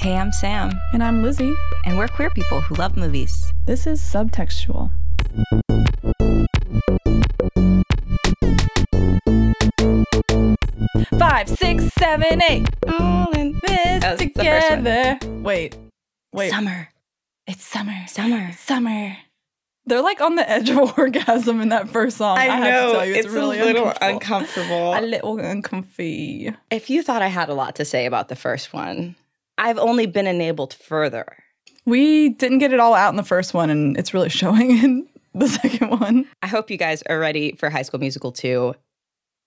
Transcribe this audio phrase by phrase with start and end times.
[0.00, 1.54] Hey, I'm Sam, And I'm Lizzie.
[1.84, 3.52] and we're queer people who love movies.
[3.66, 4.90] This is Subtextual.
[11.18, 12.68] Five, six, seven, eight.
[12.88, 14.78] All in This That was the first one.
[14.84, 15.18] together.
[15.42, 15.76] Wait,
[16.32, 16.50] wait.
[16.50, 16.88] summer,
[17.46, 18.06] It's summer.
[18.08, 18.52] summer.
[18.52, 19.16] Summer.
[19.86, 22.38] They're like on the edge of orgasm in that first song.
[22.38, 24.92] I, have to tell you, it's, really a little uncomfortable.
[24.92, 24.94] uncomfortable.
[24.94, 26.52] A little uncomfy.
[26.70, 29.16] if you thought I had a lot to say about the first one,
[29.60, 31.26] I've only been enabled further.
[31.84, 35.06] We didn't get it all out in the first one, and it's really showing in
[35.34, 36.26] the second one.
[36.42, 38.74] I hope you guys are ready for High School Musical 2.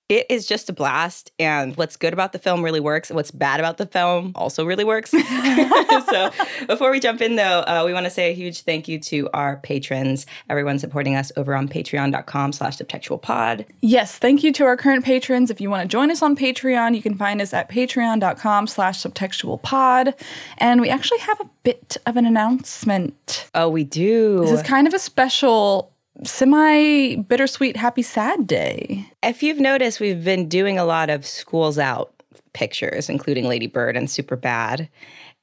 [0.10, 3.60] It is just a blast, and what's good about the film really works, what's bad
[3.60, 5.12] about the film also really works.
[6.10, 6.32] so,
[6.68, 9.30] before we jump in, though, uh, we want to say a huge thank you to
[9.34, 12.80] our patrons, everyone supporting us over on Patreon.com/slash
[13.22, 13.66] Pod.
[13.82, 15.50] Yes, thank you to our current patrons.
[15.50, 19.02] If you want to join us on Patreon, you can find us at patreon.com slash
[19.02, 20.16] Subtextual Pod.
[20.58, 23.50] And we actually have a bit of an announcement.
[23.56, 24.42] Oh, we do.
[24.42, 25.93] This is kind of a special,
[26.24, 29.10] semi bittersweet, happy, sad day.
[29.24, 32.14] If you've noticed, we've been doing a lot of schools out
[32.54, 34.90] pictures, including Lady Bird and Super Bad.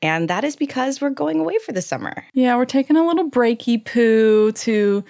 [0.03, 2.25] And that is because we're going away for the summer.
[2.33, 5.05] Yeah, we're taking a little breaky poo to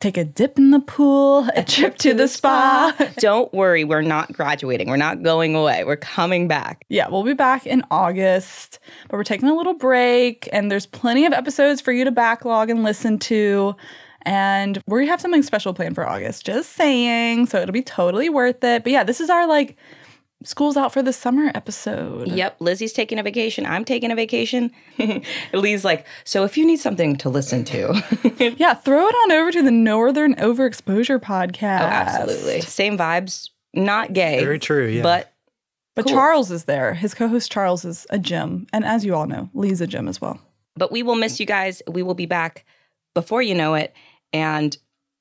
[0.00, 2.94] take a dip in the pool, a, trip, to, the, spa.
[3.18, 4.88] Don't worry, we're not graduating.
[4.88, 5.84] We're not going away.
[5.84, 6.84] We're coming back.
[6.90, 11.24] Yeah, we'll be back in August, but we're taking a little break, and there's plenty
[11.24, 13.74] of episodes for you to backlog and listen to.
[14.26, 17.46] And we have something special planned for August, just saying.
[17.46, 18.82] So it'll be totally worth it.
[18.82, 19.76] But yeah, this is our like
[20.42, 22.28] school's out for the summer episode.
[22.28, 23.64] Yep, Lizzie's taking a vacation.
[23.64, 24.70] I'm taking a vacation.
[25.54, 29.50] Lee's like, so if you need something to listen to, Yeah, throw it on over
[29.52, 31.80] to the Northern Overexposure podcast.
[31.80, 32.60] oh, absolutely.
[32.62, 34.40] Same vibes, not gay.
[34.40, 35.02] Very true, yeah.
[35.02, 35.32] But
[35.94, 36.14] But Cool.
[36.14, 36.94] Charles is there.
[36.94, 38.66] His co host Charles is a gym.
[38.72, 40.40] And as you all know, Lee's a gym as well.
[40.76, 41.80] but we will miss you guys.
[41.88, 42.64] We will be back
[43.14, 43.94] before you know it.
[44.32, 44.76] And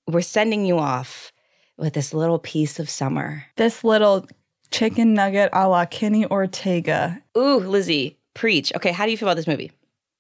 [0.07, 1.31] we're sending you off
[1.77, 3.45] with this little piece of summer.
[3.57, 4.27] This little
[4.71, 7.21] chicken nugget a la Kenny Ortega.
[7.37, 8.73] Ooh, Lizzie, preach.
[8.75, 9.71] Okay, how do you feel about this movie?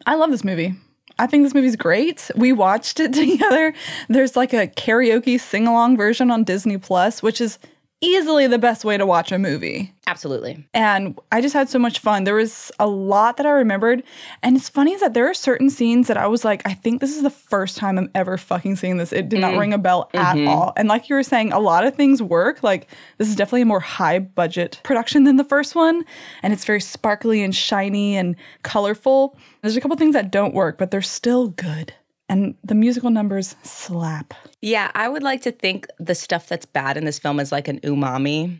[0.05, 0.75] I love this movie.
[1.17, 2.29] I think this movie's great.
[2.35, 3.73] We watched it together.
[4.09, 7.57] There's like a karaoke sing along version on Disney Plus, which is
[8.01, 9.93] easily the best way to watch a movie.
[10.07, 10.67] Absolutely.
[10.73, 12.25] And I just had so much fun.
[12.25, 14.03] There was a lot that I remembered.
[14.43, 17.01] And it's funny is that there are certain scenes that I was like, I think
[17.01, 19.11] this is the first time I'm ever fucking seeing this.
[19.11, 19.59] It did not mm.
[19.59, 20.47] ring a bell at mm-hmm.
[20.47, 20.73] all.
[20.77, 22.61] And like you were saying, a lot of things work.
[22.61, 26.03] Like this is definitely a more high budget production than the first one.
[26.43, 29.37] And it's very sparkly and shiny and colorful.
[29.61, 31.93] There's a couple things that don't work, but they're still good.
[32.27, 34.33] And the musical numbers slap.
[34.61, 37.67] Yeah, I would like to think the stuff that's bad in this film is like
[37.67, 38.59] an umami.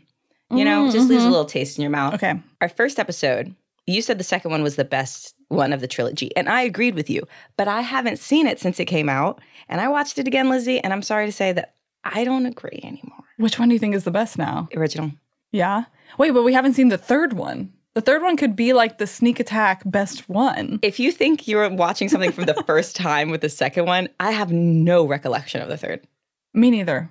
[0.50, 1.32] You know, mm, just leaves a mm-hmm.
[1.32, 2.14] little taste in your mouth.
[2.14, 2.40] Okay.
[2.60, 3.52] Our first episode,
[3.86, 6.94] you said the second one was the best one of the trilogy, and I agreed
[6.94, 9.40] with you, but I haven't seen it since it came out.
[9.68, 12.80] And I watched it again, Lizzie, and I'm sorry to say that I don't agree
[12.84, 13.24] anymore.
[13.38, 14.68] Which one do you think is the best now?
[14.76, 15.10] Original.
[15.50, 15.84] Yeah.
[16.18, 17.72] Wait, but we haven't seen the third one.
[17.96, 20.80] The third one could be like the sneak attack best one.
[20.82, 24.32] If you think you're watching something for the first time with the second one, I
[24.32, 26.06] have no recollection of the third.
[26.52, 27.08] Me neither.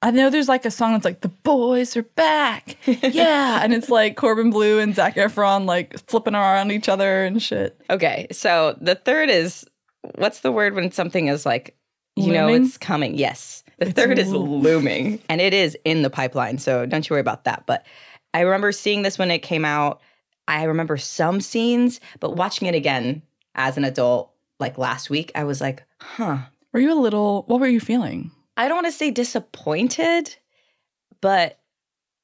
[0.00, 2.76] I know there's like a song that's like the boys are back.
[2.86, 3.58] Yeah.
[3.64, 7.76] and it's like Corbin Bleu and Zac Efron like flipping around each other and shit.
[7.90, 9.66] Okay, so the third is
[10.18, 11.76] what's the word when something is like
[12.14, 13.16] you know it's coming?
[13.18, 13.64] Yes.
[13.78, 17.20] The It's third is looming and it is in the pipeline, so don't you worry
[17.22, 17.64] about that.
[17.66, 17.84] But
[18.34, 20.00] I remember seeing this when it came out.
[20.48, 23.22] I remember some scenes, but watching it again
[23.54, 26.38] as an adult like last week, I was like, "Huh.
[26.72, 28.30] Were you a little, what were you feeling?
[28.56, 30.34] I don't want to say disappointed,
[31.20, 31.60] but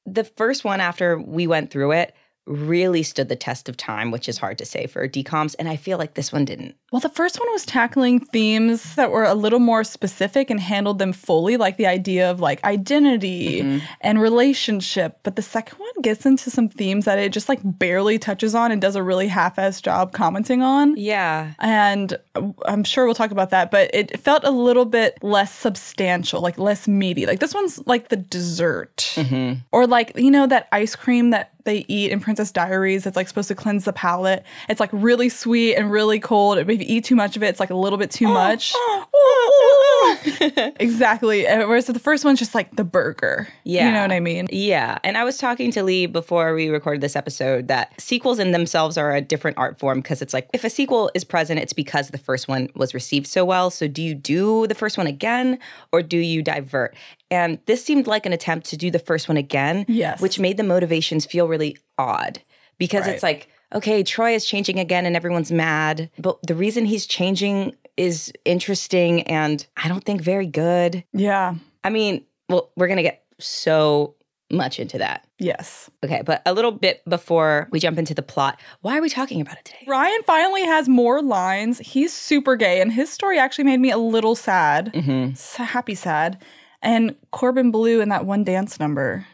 [0.05, 2.13] the first one after we went through it
[2.45, 5.75] really stood the test of time, which is hard to say for DCOMs, and I
[5.75, 6.75] feel like this one didn't.
[6.91, 10.99] Well, the first one was tackling themes that were a little more specific and handled
[10.99, 13.85] them fully, like the idea of like identity mm-hmm.
[14.01, 15.19] and relationship.
[15.23, 18.71] But the second one gets into some themes that it just like barely touches on
[18.71, 20.95] and does a really half-assed job commenting on.
[20.95, 21.53] Yeah.
[21.59, 25.53] And uh, I'm sure we'll talk about that, but it felt a little bit less
[25.53, 27.25] substantial, like less meaty.
[27.25, 29.11] Like this one's like the dessert.
[29.15, 29.59] Mm-hmm.
[29.71, 33.27] Or like, you know, that ice cream that they eat in Princess Diaries that's like
[33.27, 34.43] supposed to cleanse the palate.
[34.69, 36.57] It's like really sweet and really cold.
[36.57, 38.73] If you eat too much of it, it's like a little bit too much.
[40.79, 41.43] exactly.
[41.43, 43.47] Whereas the first one's just like the burger.
[43.63, 43.87] Yeah.
[43.87, 44.47] You know what I mean?
[44.51, 44.99] Yeah.
[45.03, 48.97] And I was talking to Lee before we recorded this episode that sequels in themselves
[48.97, 52.09] are a different art form because it's like if a sequel is present, it's because
[52.09, 53.71] the first one was received so well.
[53.71, 55.57] So do you do the first one again
[55.91, 56.95] or do you divert?
[57.31, 60.21] And this seemed like an attempt to do the first one again, Yes.
[60.21, 62.41] which made the motivations feel really odd
[62.77, 63.13] because Right.
[63.13, 66.09] it's like, okay, Troy is changing again and everyone's mad.
[66.19, 71.03] But the reason he's changing is interesting and I don't think very good.
[71.13, 71.55] Yeah.
[71.83, 74.15] I mean, well, we're going to get so
[74.51, 75.25] much into that.
[75.39, 75.89] Yes.
[76.03, 79.41] Okay, but a little bit before we jump into the plot, why are we talking
[79.41, 79.83] about it today?
[79.87, 81.79] Ryan finally has more lines.
[81.79, 84.93] He's super gay, and his story actually made me a little sad.
[84.93, 85.63] Mm-hmm.
[85.63, 86.37] Happy sad.
[86.85, 89.25] And Corbin Bleu in that one dance number.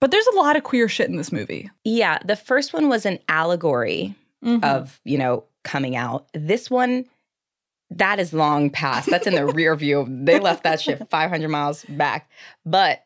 [0.00, 1.70] But there's a lot of queer shit in this movie.
[1.84, 4.62] Yeah, the first one was an allegory Mhm.
[4.62, 6.26] of, you know, coming out.
[6.34, 7.06] This one,
[7.90, 9.08] that is long past.
[9.08, 10.06] That's in the rear view.
[10.08, 12.28] They left that shit 500 miles back.
[12.66, 13.04] But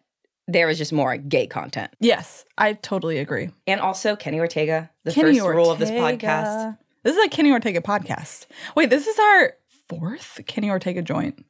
[0.49, 1.93] there was just more gay content.
[2.01, 3.51] yes, I totally agree.
[3.67, 6.79] And also Kenny Ortega, the Kenny first rule of this podcast.
[7.05, 8.47] This is a Kenny Ortega podcast.
[8.75, 9.53] Wait, this is our
[9.89, 11.45] fourth Kenny Ortega joint.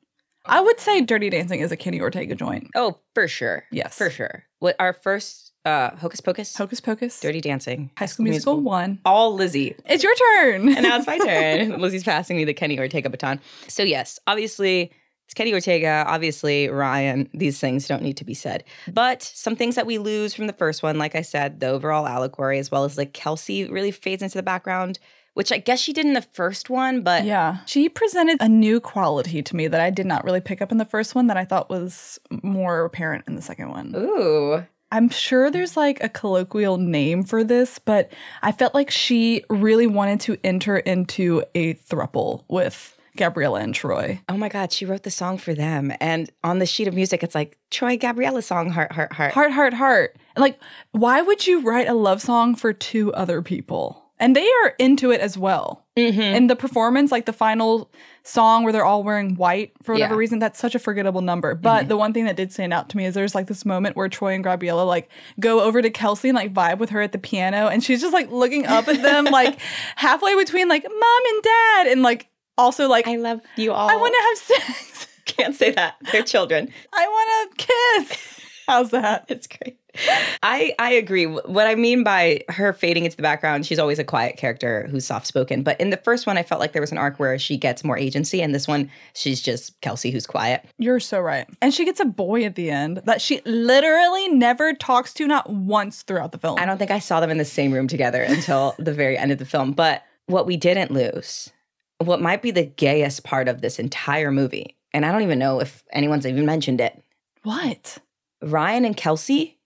[0.49, 2.69] I would say Dirty Dancing is a Kenny Ortega joint.
[2.75, 3.65] Oh, for sure.
[3.71, 3.97] Yes.
[3.97, 4.45] For sure.
[4.61, 9.00] What our first uh Hocus Pocus, Hocus Pocus, Dirty Dancing, High School Musical, one.
[9.05, 9.75] all Lizzie.
[9.87, 10.69] It's your turn.
[10.69, 11.79] And now it's my turn.
[11.81, 13.41] Lizzie's passing me the Kenny Ortega baton.
[13.69, 14.93] So yes, obviously
[15.27, 17.29] it's Kenny Ortega, obviously Ryan.
[17.35, 18.65] These things don't need to be said.
[18.91, 22.06] But some things that we lose from the first one, like I said, the overall
[22.06, 24.99] allegory, as well as like Kelsey really fades into the background,
[25.38, 27.58] which I guess she did in the first one, but Yeah.
[27.64, 30.79] She presented a new quality to me that I did not really pick up in
[30.79, 33.94] the first one that I thought was more apparent in the second one.
[33.94, 34.64] ooh.
[34.90, 38.11] I'm sure there's like a colloquial name for this, but
[38.43, 44.20] I felt like she really wanted to enter into a thruple with Gabriella and Troy.
[44.29, 45.93] Oh my God, she wrote the song for them.
[46.00, 49.35] And on the sheet of music, it's like Troy Gabriella song, heart, heart, heart.
[49.35, 50.17] Heart, heart, heart.
[50.37, 50.58] Like,
[50.90, 54.08] why would you write a love song for two other people?
[54.20, 55.87] And they are into it as well.
[55.97, 56.20] Mm-hmm.
[56.20, 57.91] And the performance, like the final
[58.23, 60.09] song where they're all wearing white for whatever Yeah.
[60.11, 60.19] Mm-hmm.
[60.19, 61.55] reason, that's such a forgettable number.
[61.55, 63.97] But the one thing that did stand out to me is there's like this moment
[63.97, 65.09] where Troy and Gabriella like
[65.41, 68.12] go over to Kelsey and like vibe with her at the piano, and she's just
[68.12, 69.59] like looking up at them like
[69.97, 73.88] halfway between like mom and dad, and like also like I I, love you all.
[73.88, 74.23] I want to
[74.56, 75.06] have sex.
[75.26, 75.97] Can't say that.
[76.12, 76.73] They're children.
[76.93, 78.41] I want to kiss.
[78.67, 79.26] How's that?
[79.29, 79.78] It's great.
[80.43, 81.27] I I agree.
[81.27, 85.06] What I mean by her fading into the background, she's always a quiet character who's
[85.06, 85.62] soft spoken.
[85.62, 87.85] But in the first one, I felt like there was an arc where she gets
[87.85, 90.65] more agency, and this one, she's just Kelsey who's quiet.
[90.79, 91.47] You're so right.
[91.61, 95.50] And she gets a boy at the end that she literally never talks to, not
[95.50, 96.59] once throughout the film.
[96.59, 99.33] I don't think I saw them in the same room together until the very end
[99.33, 99.73] of the film.
[99.73, 101.50] But what we didn't lose,
[101.99, 105.61] what might be the gayest part of this entire movie, and I don't even know
[105.61, 107.03] if anyone's even mentioned it.
[107.43, 107.99] What?
[108.43, 109.58] Ryan and Kelsey,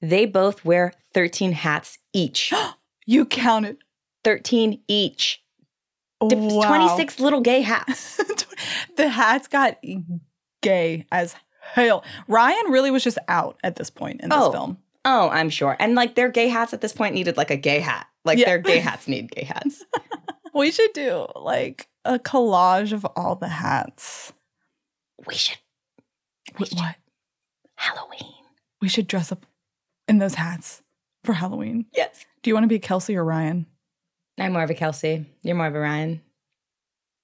[0.00, 2.52] they both wear 13 hats each.
[3.10, 3.78] You counted.
[4.24, 5.42] 13 each.
[6.20, 6.60] Wow.
[6.86, 8.20] 26 little gay hats.
[8.98, 9.78] the hats got
[10.60, 11.34] gay as
[11.72, 12.04] hell.
[12.26, 14.52] Ryan really was just out at this point in this Oh.
[14.52, 14.78] film.
[15.06, 15.74] Oh, I'm sure.
[15.80, 18.06] And like their gay hats at this point needed like a gay hat.
[18.26, 18.44] Like Yeah.
[18.46, 19.82] their gay hats need gay hats.
[20.54, 24.34] We should do like a collage of all the hats.
[25.26, 25.56] We should
[26.56, 26.96] Wh- What?
[27.76, 28.34] Halloween.
[28.82, 29.46] We should dress up
[30.08, 30.82] in those hats
[31.24, 31.86] for Halloween.
[31.94, 32.24] Yes.
[32.42, 33.66] Do you want to be Kelsey or Ryan?
[34.38, 35.26] I'm more of a Kelsey.
[35.42, 36.20] You're more of a Ryan.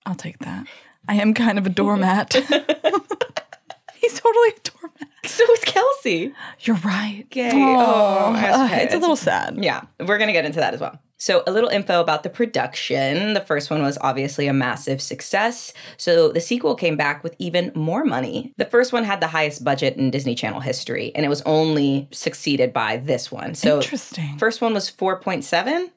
[0.06, 0.66] I'll take that.
[1.08, 2.32] I am kind of a doormat.
[3.94, 5.08] He's totally a doormat.
[5.24, 6.34] so is Kelsey.
[6.60, 7.24] You're right.
[7.30, 7.50] Gay.
[7.54, 8.82] Oh, Oh, uh, okay.
[8.84, 9.62] it's a little sad.
[9.62, 10.98] Yeah, we're going to get into that as well.
[11.24, 13.32] So, a little info about the production.
[13.32, 15.72] The first one was obviously a massive success.
[15.96, 18.52] So, the sequel came back with even more money.
[18.58, 22.08] The first one had the highest budget in Disney Channel history, and it was only
[22.12, 23.54] succeeded by this one.
[23.54, 24.36] So, Interesting.
[24.36, 25.90] first one was 4.7.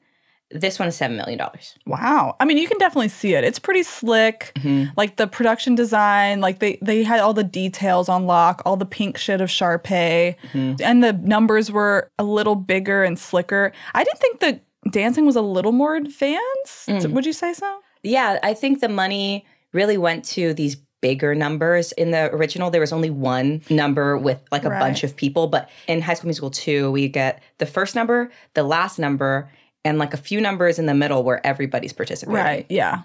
[0.50, 1.38] This one is $7 million.
[1.84, 2.34] Wow.
[2.40, 3.44] I mean, you can definitely see it.
[3.44, 4.52] It's pretty slick.
[4.56, 4.92] Mm-hmm.
[4.96, 8.86] Like the production design, like they they had all the details on lock, all the
[8.86, 10.76] pink shit of Sharpay, Mm-hmm.
[10.82, 13.72] and the numbers were a little bigger and slicker.
[13.92, 16.88] I didn't think the dancing was a little more advanced.
[16.88, 17.12] Mm.
[17.12, 17.80] Would you say so?
[18.02, 21.92] Yeah, I think the money really went to these bigger numbers.
[21.92, 24.80] In the original, there was only one number with like a Right.
[24.80, 25.46] bunch of people.
[25.46, 29.50] But in High School Musical 2, we get the first number, the last number,
[29.84, 32.34] and like a few numbers in the middle where everybody's participating.
[32.42, 32.66] Right.
[32.68, 33.02] Yeah.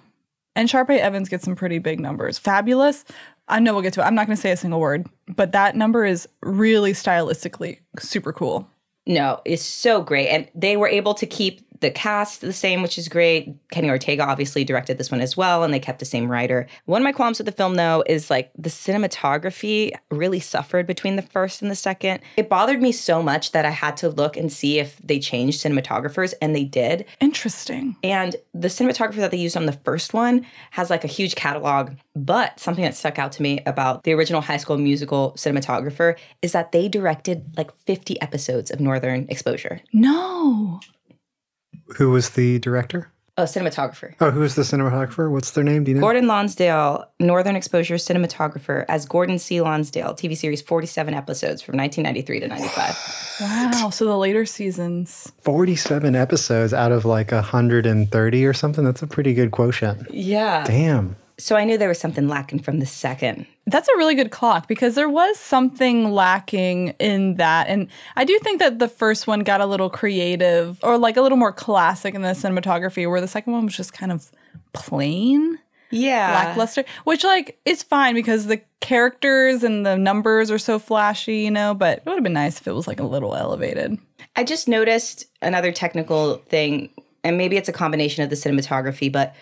[0.55, 2.37] And Sharpay Evans gets some pretty big numbers.
[2.37, 3.05] Fabulous.
[3.47, 4.05] I know we'll get to it.
[4.05, 8.31] I'm not going to say a single word, but that number is really stylistically super
[8.31, 8.67] cool.
[9.05, 10.29] No, it's so great.
[10.29, 13.53] And they were able to keep the cast the same, which is great.
[13.69, 16.65] Kenny Ortega obviously directed this one as well, and they kept the same writer.
[16.85, 21.17] One of my qualms with the film, though, is like the cinematography really suffered between
[21.17, 22.21] the first and the second.
[22.37, 25.61] It bothered me so much that I had to look and see if they changed
[25.61, 27.05] cinematographers, and they did.
[27.19, 27.95] Interesting.
[28.03, 31.91] And the cinematographer that they used on the first one has like a huge catalog.
[32.15, 36.53] But something that stuck out to me about the original high school musical cinematographer is
[36.53, 39.81] that they directed like 50 episodes of Northern Exposure.
[39.91, 40.79] No.
[41.97, 43.09] Who was the director?
[43.35, 44.13] Oh, cinematographer.
[44.19, 45.31] Oh, who was the cinematographer?
[45.31, 45.83] What's their name?
[45.83, 46.01] Do you know?
[46.01, 49.59] Gordon Lonsdale, Northern Exposure cinematographer, as Gordon C.
[49.59, 53.38] Lonsdale, TV series 47 episodes from 1993 to 95.
[53.41, 53.89] Wow.
[53.89, 55.31] So the later seasons.
[55.41, 58.83] 47 episodes out of like 130 or something.
[58.83, 60.13] That's a pretty good quotient.
[60.13, 60.63] Yeah.
[60.65, 61.15] Damn.
[61.37, 63.47] So I knew there was something lacking from the second.
[63.65, 67.67] That's a really good clock because there was something lacking in that.
[67.67, 71.21] And I do think that the first one got a little creative or like a
[71.21, 74.31] little more classic in the cinematography, where the second one was just kind of
[74.73, 75.59] plain.
[75.91, 76.31] Yeah.
[76.31, 81.51] lackluster, which like is fine because the characters and the numbers are so flashy, you
[81.51, 81.75] know.
[81.75, 83.99] But it would have been nice if it was like a little elevated.
[84.35, 86.89] I just noticed another technical thing,
[87.23, 89.35] and maybe it's a combination of the cinematography, but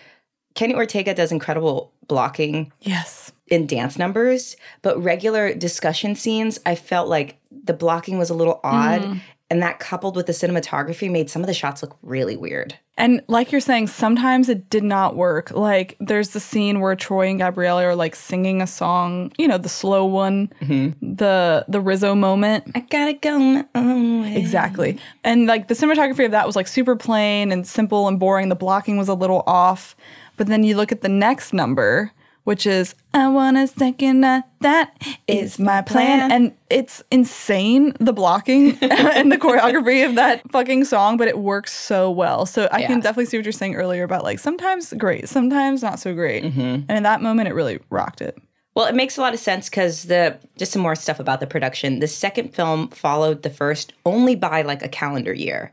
[0.54, 7.08] Kenny Ortega does incredible blocking Yes, in dance numbers, but regular discussion scenes, I felt
[7.08, 9.02] like the blocking was a little odd.
[9.02, 9.20] Mm.
[9.50, 12.78] And that coupled with the cinematography made some of the shots look really weird.
[12.96, 15.50] and like you're saying, sometimes it did not work.
[15.50, 19.58] Like there's the scene where Troy and Gabrielle are like singing a song, you know,
[19.58, 21.16] the slow one, mm-hmm.
[21.16, 22.64] the the Rizzo moment.
[22.74, 24.36] I gotta go my own way.
[24.36, 24.98] Exactly.
[25.22, 28.48] And like the cinematography of that was like super plain and simple and boring.
[28.48, 29.96] The blocking was a little off.
[30.36, 32.12] But then you look at the next number,
[32.44, 34.44] which is I want a second night.
[34.60, 34.96] That
[35.28, 36.28] is my plan.
[36.28, 36.32] plan.
[36.32, 41.72] And it's insane the blocking and the choreography of that fucking song, but it works
[41.72, 42.46] so well.
[42.46, 45.98] So I can definitely see what you're saying earlier about like sometimes great, sometimes not
[45.98, 46.44] so great.
[46.44, 46.60] Mm-hmm.
[46.60, 48.36] And in that moment, it really rocked it.
[48.74, 51.46] Well, it makes a lot of sense because the just some more stuff about the
[51.46, 51.98] production.
[51.98, 55.72] The second film followed the first only by like a calendar year.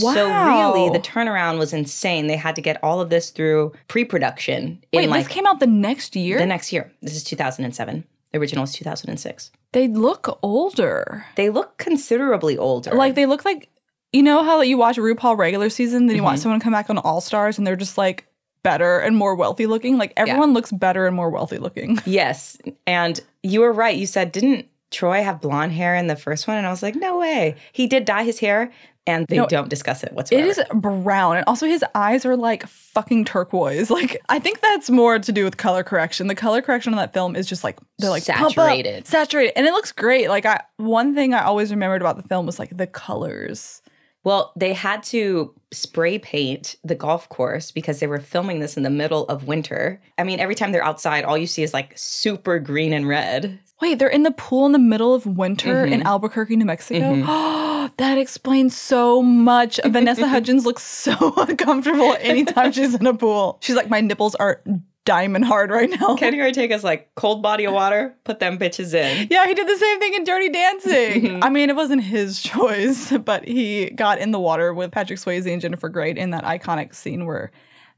[0.00, 0.14] Wow.
[0.14, 2.28] So really, the turnaround was insane.
[2.28, 5.66] They had to get all of this through pre-production Wait, like this came out the
[5.66, 6.38] next year?
[6.38, 6.90] the next year.
[7.02, 8.04] This is 2007.
[8.32, 9.50] The original is 2006.
[9.72, 11.26] they look older.
[11.36, 12.92] They look considerably older.
[12.92, 13.68] Like they look like
[14.14, 16.30] you know how you watch RuPaul regular season, then you Mm-hmm.
[16.32, 18.26] watch someone come back on All Stars and they're just like
[18.62, 19.98] better and more wealthy looking.
[19.98, 21.98] Like everyone looks better and more wealthy looking.
[22.06, 23.96] yes, and you were right.
[23.96, 26.56] You said didn't Troy have blonde hair in the first one?
[26.58, 27.56] And I was like, no way.
[27.72, 28.70] He did dye his hair,
[29.06, 30.46] and they No, don't discuss it whatsoever.
[30.46, 33.90] It is brown and also his eyes are like fucking turquoise.
[34.02, 36.26] Like I think that's more to do with color correction.
[36.28, 39.06] The color correction on that film is just like they're like up, Saturated.
[39.06, 40.28] saturated, and it looks great.
[40.28, 43.82] Like I one thing I always remembered about the film was like the colors.
[44.24, 48.82] Well, they had to spray paint the golf course because they were filming this in
[48.82, 50.00] the middle of winter.
[50.18, 53.58] I mean, every time they're outside, all you see is like super green and red.
[53.80, 55.92] Wait, they're in the pool in the middle of winter Mm-hmm.
[55.92, 57.16] in Albuquerque, New Mexico.
[57.96, 59.80] that explains so much.
[59.84, 63.58] Vanessa Hudgens looks so uncomfortable anytime she's in a pool.
[63.60, 64.62] She's like, my nipples are
[65.04, 66.16] diamond hard right now.
[66.18, 69.28] Kenny Ortega's like cold body of water, put them bitches in.
[69.30, 71.22] Yeah, he did the same thing in Dirty Dancing.
[71.22, 71.44] Mm-hmm.
[71.44, 75.50] I mean, it wasn't his choice, but he got in the water with Patrick Swayze
[75.50, 77.50] and Jennifer Grey in that iconic scene where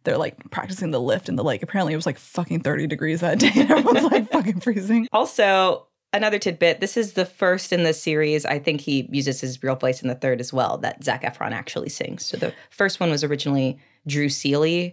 [0.04, 1.62] they're like practicing the lift in the lake.
[1.62, 3.50] Apparently, it was like fucking 30 degrees that day.
[3.56, 5.08] and Everyone's like fucking freezing.
[5.12, 8.44] Also, another tidbit this is the first in the series.
[8.44, 11.52] I think he uses his real voice in the third as well, that Zac Efron
[11.52, 12.24] actually sings.
[12.24, 14.92] So the first one was originally Drew Seeley,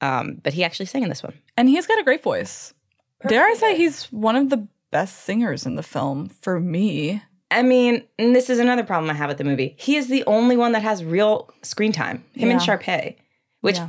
[0.00, 1.34] um, but he actually sang in this one.
[1.56, 2.72] And he's got a great voice.
[3.26, 7.22] Dare I say he's one of the best singers in the film for me.
[7.50, 9.74] I mean, and this is another problem I have with the movie.
[9.78, 12.24] He is the only one that has real screen time.
[12.34, 12.76] Him and Yeah.
[12.76, 13.16] Sharpay,
[13.62, 13.88] which Yeah.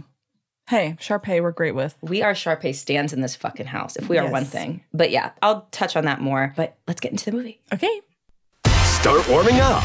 [0.70, 1.96] Hey, Sharpay, we're great with.
[2.02, 3.96] we are Sharpay stans in this fucking house.
[3.96, 6.54] If we are one thing, but yeah, I'll touch on that more.
[6.56, 7.60] But let's get into the movie.
[7.74, 8.02] Okay.
[8.84, 9.84] Start warming up.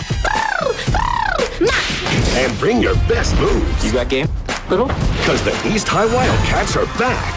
[2.36, 3.84] And bring your best moves.
[3.86, 4.26] You got game?
[4.70, 4.86] Little?
[4.86, 7.34] Because the East High Wildcats are back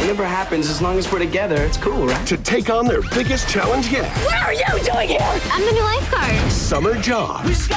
[0.00, 2.26] Whatever happens, as long as we're together, it's cool, right?
[2.26, 5.18] to take on their biggest challenge yet What are you doing here?
[5.52, 6.50] I'm the new lifeguard.
[6.52, 7.68] summer jobs.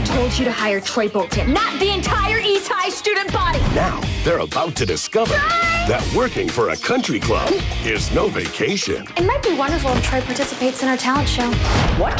[0.00, 3.58] I told you to hire Troy Bolton, not the entire East High student body.
[3.74, 7.52] Now they're about to discover that working for a country club
[7.84, 9.06] is no vacation.
[9.18, 11.52] It might be wonderful if Troy participates in our talent show.
[12.00, 12.16] What?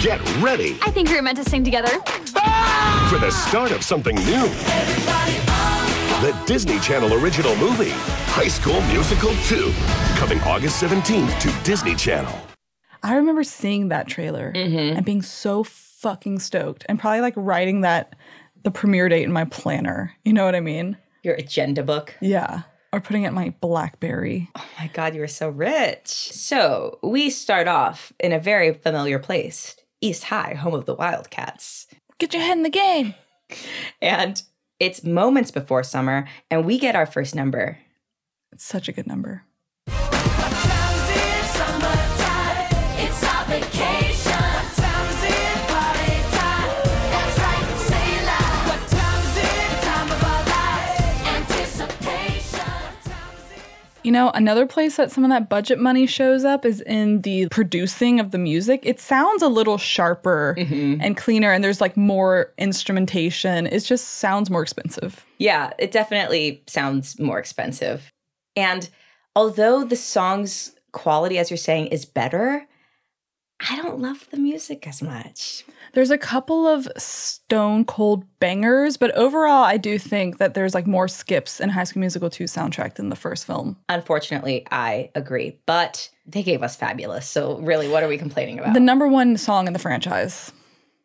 [0.00, 1.90] Get ready I think we were meant to sing together.
[3.10, 4.46] for the start of something new.
[6.22, 7.94] The Disney Channel original movie,
[8.30, 9.72] High School Musical 2,
[10.20, 12.32] coming August 17th to Disney Channel.
[13.02, 14.96] I remember seeing that trailer mm-hmm.
[14.96, 15.64] and being so
[16.04, 18.14] fucking stoked and probably like writing that
[18.62, 20.12] the premiere date in my planner.
[20.22, 20.98] You know what I mean?
[21.22, 22.14] Your agenda book.
[22.20, 22.64] Yeah.
[22.92, 24.50] Or putting it in my Blackberry.
[24.54, 26.08] Oh my God, you are so rich.
[26.08, 31.86] So we start off in a very familiar place East High, home of the Wildcats.
[32.18, 33.14] Get your head in the game.
[34.02, 34.42] And
[34.78, 37.78] it's moments before summer, and we get our first number.
[38.52, 39.44] It's such a good number.
[54.04, 57.48] You know, another place that some of that budget money shows up is in the
[57.48, 58.80] producing of the music.
[58.84, 61.00] It sounds a little sharper mm-hmm.
[61.00, 63.66] and cleaner, and there's like more instrumentation.
[63.66, 65.24] It just sounds more expensive.
[65.38, 68.12] Yeah, it definitely sounds more expensive.
[68.54, 68.90] And
[69.34, 72.66] although the song's quality, as you're saying, is better,
[73.70, 75.64] I don't love the music as much.
[75.94, 80.86] There's a couple of stone cold bangers, but overall, I do think that there's like
[80.86, 83.76] more skips in High School Musical 2 soundtrack than the first film.
[83.88, 85.58] Unfortunately, I agree.
[85.66, 87.28] But they gave us fabulous.
[87.28, 88.74] So, really, what are we complaining about?
[88.74, 90.52] The number one song in the franchise.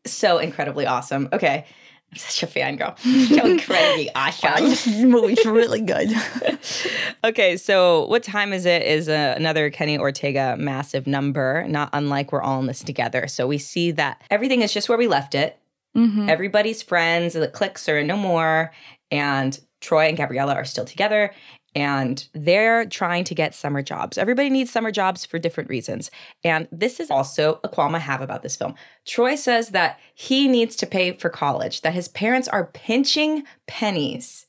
[0.06, 1.30] so incredibly awesome.
[1.34, 1.66] Okay.
[2.12, 2.98] I'm such a fangirl.
[3.28, 5.10] So incredibly awesome.
[5.10, 6.12] movie's really good.
[7.22, 8.82] Okay, so what time is it?
[8.84, 13.28] Is uh, another Kenny Ortega massive number, not unlike We're All in This Together.
[13.28, 15.60] So we see that everything is just where we left it.
[15.96, 18.72] Everybody's friends, the cliques are no more,
[19.12, 21.34] and Troy and Gabriella are still together.
[21.76, 24.18] And they're trying to get summer jobs.
[24.18, 26.10] Everybody needs summer jobs for different reasons.
[26.44, 28.74] And this is also a qualm I have about this film.
[29.06, 34.48] Troy says that he needs to pay for college, that his parents are pinching pennies.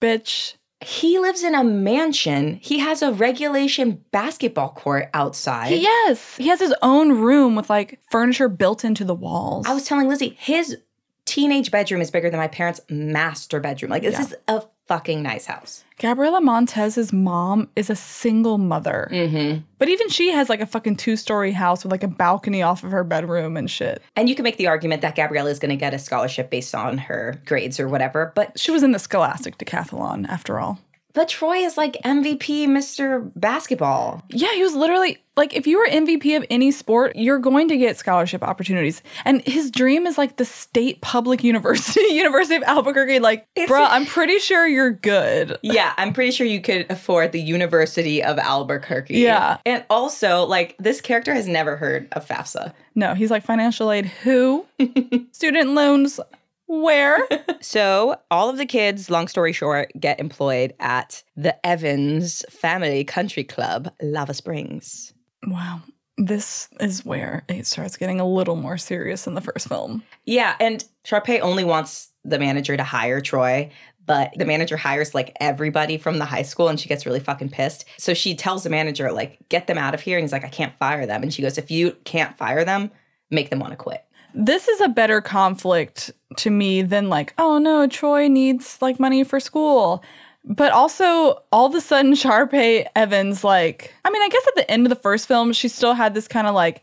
[0.00, 0.54] Bitch.
[0.80, 2.60] He lives in a mansion.
[2.62, 5.70] He has a regulation basketball court outside.
[5.72, 6.36] Yes.
[6.36, 9.66] He has his own room with like furniture built into the walls.
[9.66, 10.78] I was telling Lizzie, his
[11.24, 13.90] teenage bedroom is bigger than my parents' master bedroom.
[13.90, 14.20] Like, this Yeah.
[14.22, 15.84] is a fucking nice house.
[15.98, 19.08] Gabriella Montez's mom is a single mother.
[19.12, 19.60] Mm-hmm.
[19.78, 22.82] But even she has like a fucking two story house with like a balcony off
[22.82, 24.02] of her bedroom and shit.
[24.16, 26.74] And you can make the argument that Gabriella is going to get a scholarship based
[26.74, 28.32] on her grades or whatever.
[28.34, 30.78] But She was in the Scholastic Decathlon after all.
[31.14, 33.30] But Troy is like MVP Mr.
[33.34, 34.22] Basketball.
[34.30, 37.76] Yeah, he was literally like, if you were MVP of any sport, you're going to
[37.76, 39.02] get scholarship opportunities.
[39.24, 43.20] And his dream is like the state public university, University of Albuquerque.
[43.20, 45.56] Like, bro, I'm pretty sure you're good.
[45.62, 49.18] Yeah, I'm pretty sure you could afford the University of Albuquerque.
[49.18, 49.58] Yeah.
[49.64, 52.72] And also, like, this character has never heard of FAFSA.
[52.94, 54.06] No, he's like financial aid.
[54.06, 54.66] Who?
[55.32, 56.20] Student loans.
[56.68, 57.26] Where?
[57.60, 63.42] So, all of the kids, long story short, get employed at the Evans Family Country
[63.42, 65.12] Club, Lava Springs.
[65.44, 65.80] wow.
[66.16, 70.04] This is where it starts getting a little more serious in the first film.
[70.24, 73.70] Yeah, and Sharpay only wants the manager to hire Troy,
[74.06, 77.50] but the manager hires like everybody from the high school and she gets really fucking
[77.50, 77.84] pissed.
[77.98, 80.16] So she tells the manager, like, get them out of here.
[80.16, 81.22] And he's like, I can't fire them.
[81.22, 82.90] And she goes, if you can't fire them,
[83.30, 84.04] make them want to quit.
[84.34, 89.24] This is a better conflict to me than like, oh no, Troy needs like money
[89.24, 90.02] for school.
[90.44, 94.70] But also, all of a sudden, Sharpay Evans, like, I mean, I guess at the
[94.70, 96.82] end of the first film, she still had this kind of like,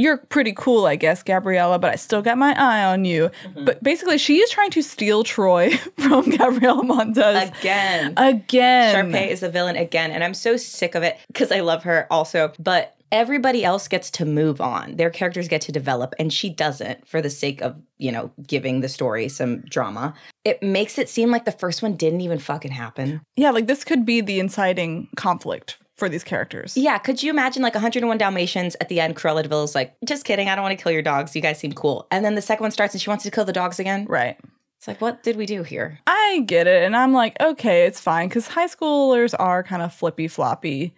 [0.00, 3.30] you're pretty cool, I guess, Gabriella, but I still got my eye on you.
[3.42, 3.64] Mm-hmm.
[3.64, 7.48] But basically, she is trying to steal Troy from Gabriella Montez.
[7.48, 8.14] Again.
[8.16, 8.94] Again.
[8.94, 12.06] Sharpay is the villain again, and I'm so sick of it because I love her
[12.12, 12.52] also.
[12.60, 14.96] But everybody else gets to move on.
[14.96, 18.80] Their characters get to develop, and she doesn't for the sake of, you know, giving
[18.80, 20.14] the story some drama.
[20.44, 23.20] It makes it seem like the first one didn't even fucking happen.
[23.36, 26.76] Yeah, like this could be the inciting conflict for these characters.
[26.76, 29.16] Yeah, could you imagine like 101 Dalmatians at the end?
[29.16, 31.34] Cruella de Vil is like, just kidding, I don't want to kill your dogs.
[31.34, 32.06] You guys seem cool.
[32.10, 34.06] And then the second one starts and she wants to kill the dogs again.
[34.08, 34.38] Right.
[34.78, 35.98] It's like, what did we do here?
[36.06, 36.84] I get it.
[36.84, 40.94] And I'm like, okay, it's fine because high schoolers are kind of flippy floppy.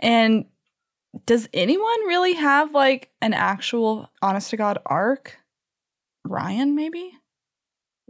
[0.00, 0.46] And
[1.26, 5.36] does anyone really have like an actual honest to God arc?
[6.24, 7.12] Ryan, maybe?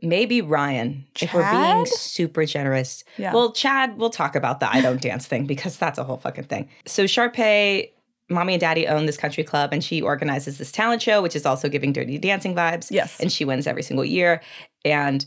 [0.03, 3.05] Maybe Ryan, if we're being super generous.
[3.19, 3.35] Yeah.
[3.35, 6.45] Well, Chad, we'll talk about the I Don't Dance thing because that's a whole fucking
[6.45, 6.71] thing.
[6.87, 7.91] So Sharpay,
[8.31, 11.45] mommy and daddy own this country club and she organizes this talent show, which is
[11.45, 12.91] also giving dirty dancing vibes.
[12.91, 13.21] Yes.
[13.21, 14.41] And she wins every single year.
[14.85, 15.27] And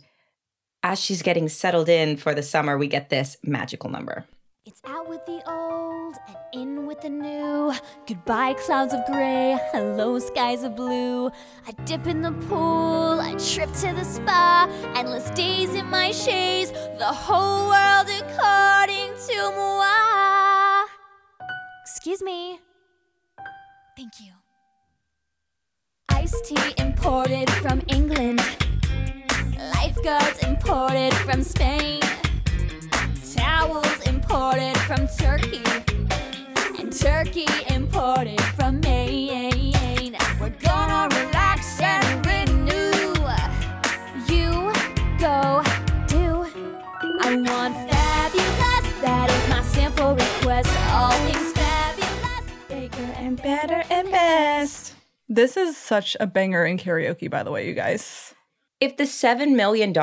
[0.82, 4.26] as she's getting settled in for the summer, we get this magical number.
[4.66, 7.74] It's out with the old and in with the new.
[8.08, 9.60] Goodbye, clouds of gray.
[9.74, 11.30] Hello, skies of blue.
[11.68, 13.20] I dip in the pool.
[13.20, 14.70] I trip to the spa.
[14.96, 16.72] Endless days in my chaise.
[16.72, 20.86] The whole world according to moi.
[21.82, 22.62] Excuse me.
[23.98, 24.32] Thank you.
[26.08, 28.42] Iced tea imported from England.
[29.58, 32.00] Lifeguards imported from Spain
[33.44, 35.64] towels imported from Turkey,
[36.80, 40.16] and Turkey imported from Maine.
[40.40, 43.14] We're gonna relax and renew.
[44.32, 44.72] You
[45.20, 45.62] go
[46.08, 46.48] do.
[47.26, 48.86] I want fabulous.
[49.02, 50.72] That is my simple request.
[50.92, 54.94] All things fabulous, bigger and better and best.
[55.28, 58.23] This is such a banger in karaoke, by the way, you guys.
[58.84, 59.94] If the $7 million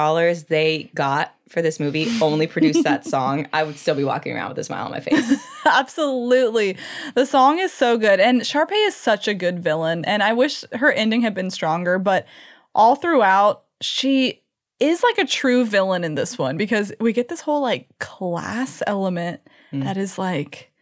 [0.48, 4.48] they got for this movie only produced that song, I would still be walking around
[4.48, 5.38] with a smile on my face.
[5.66, 6.78] Absolutely.
[7.14, 8.20] The song is so good.
[8.20, 10.06] And Sharpay is such a good villain.
[10.06, 12.26] And I wish her ending had been stronger, but
[12.74, 14.42] all throughout, she
[14.78, 18.82] is like a true villain in this one because we get this whole like class
[18.86, 19.84] element mm.
[19.84, 20.72] that is like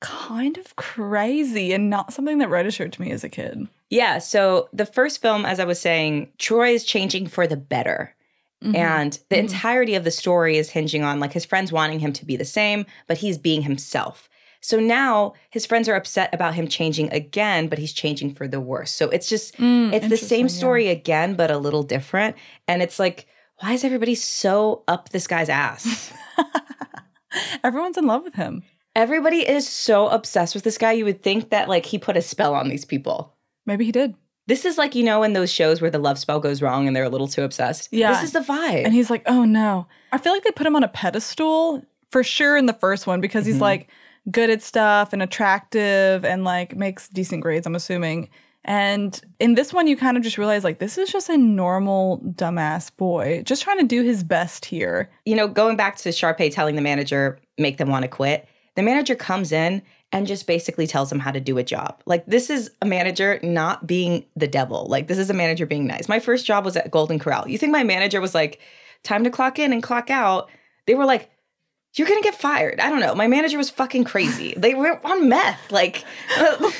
[0.00, 3.66] kind of crazy and not something that registered to me as a kid.
[3.90, 4.18] Yeah.
[4.18, 8.14] So the first film, as I was saying, Troy is changing for the better.
[8.64, 8.76] Mm-hmm.
[8.76, 9.46] And the mm-hmm.
[9.46, 12.44] entirety of the story is hinging on like his friends wanting him to be the
[12.44, 14.28] same, but he's being himself.
[14.60, 18.60] So now his friends are upset about him changing again, but he's changing for the
[18.60, 18.90] worse.
[18.90, 20.48] So it's just, mm, it's the same interesting, yeah.
[20.48, 22.34] story again, but a little different.
[22.66, 23.26] And it's like,
[23.60, 26.12] why is everybody so up this guy's ass?
[27.64, 28.62] Everyone's in love with him.
[28.94, 30.92] Everybody is so obsessed with this guy.
[30.92, 33.35] You would think that like he put a spell on these people.
[33.66, 34.14] Maybe he did.
[34.46, 36.94] This is like, you know, in those shows where the love spell goes wrong and
[36.94, 37.88] they're a little too obsessed.
[37.90, 38.12] Yeah.
[38.12, 38.84] This is the vibe.
[38.84, 39.86] And he's like, oh no.
[40.12, 43.20] I feel like they put him on a pedestal for sure in the first one
[43.20, 43.62] because he's mm-hmm.
[43.62, 43.88] like
[44.30, 48.28] good at stuff and attractive and like makes decent grades, I'm assuming.
[48.64, 52.20] And in this one, you kind of just realize like this is just a normal
[52.34, 55.10] dumbass boy just trying to do his best here.
[55.24, 58.82] you know, going back to Sharpay telling the manager, make them want to quit, the
[58.82, 62.02] manager comes in and just basically tells him how to do a job.
[62.06, 64.86] Like, this is a manager not being the devil.
[64.86, 66.08] Like, this is a manager being nice.
[66.08, 67.48] My first job was at Golden Corral.
[67.48, 68.60] You think my manager was like,
[69.02, 70.50] time to clock in and clock out?
[70.86, 71.30] They were like,
[71.94, 72.78] you're gonna get fired.
[72.78, 73.14] I don't know.
[73.14, 74.54] My manager was fucking crazy.
[74.56, 75.72] They were on meth.
[75.72, 76.04] Like,
[76.38, 76.56] uh,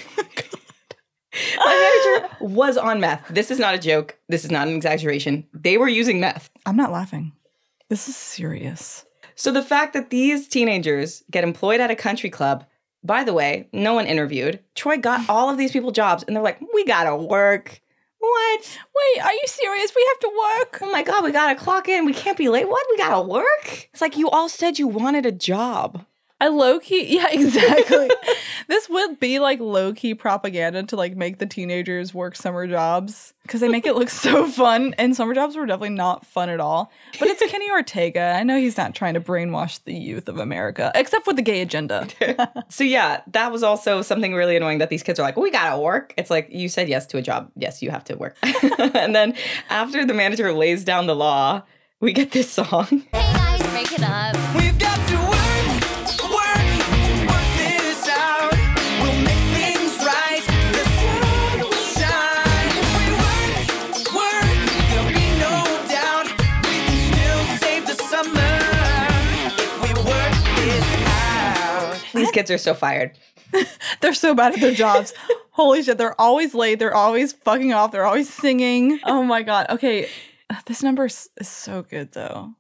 [1.58, 3.26] my manager was on meth.
[3.30, 4.18] This is not a joke.
[4.28, 5.46] This is not an exaggeration.
[5.54, 6.50] They were using meth.
[6.66, 7.32] I'm not laughing.
[7.88, 9.04] This is serious.
[9.36, 12.64] So the fact that these teenagers get employed at a country club,
[13.02, 14.60] by the way, no one interviewed.
[14.74, 17.80] Troy got all of these people jobs and they're like, we gotta work.
[18.18, 18.78] What?
[18.94, 19.92] Wait, are you serious?
[19.94, 20.78] We have to work.
[20.82, 22.06] Oh my God, we gotta clock in.
[22.06, 22.68] We can't be late.
[22.68, 22.86] What?
[22.90, 23.88] We gotta work?
[23.92, 26.04] It's like you all said you wanted a job.
[26.38, 28.10] I low key, yeah, exactly.
[28.68, 33.32] this would be like low key propaganda to like make the teenagers work summer jobs
[33.42, 34.94] because they make it look so fun.
[34.98, 36.92] And summer jobs were definitely not fun at all.
[37.18, 38.34] But it's Kenny Ortega.
[38.36, 41.62] I know he's not trying to brainwash the youth of America, except with the gay
[41.62, 42.06] agenda.
[42.68, 45.80] So yeah, that was also something really annoying that these kids are like, we gotta
[45.80, 46.12] work.
[46.18, 47.50] It's like you said yes to a job.
[47.56, 48.36] Yes, you have to work.
[48.42, 49.34] and then
[49.70, 51.62] after the manager lays down the law,
[52.00, 52.84] we get this song.
[53.12, 54.36] Hey guys, break it up.
[54.56, 54.65] We've
[72.36, 73.18] kids are so fired.
[74.02, 75.14] they're so bad at their jobs.
[75.52, 76.78] Holy shit, they're always late.
[76.78, 77.92] They're always fucking off.
[77.92, 79.00] They're always singing.
[79.04, 79.66] Oh my God.
[79.70, 80.10] Okay.
[80.50, 82.52] Uh, this number is, is so good though.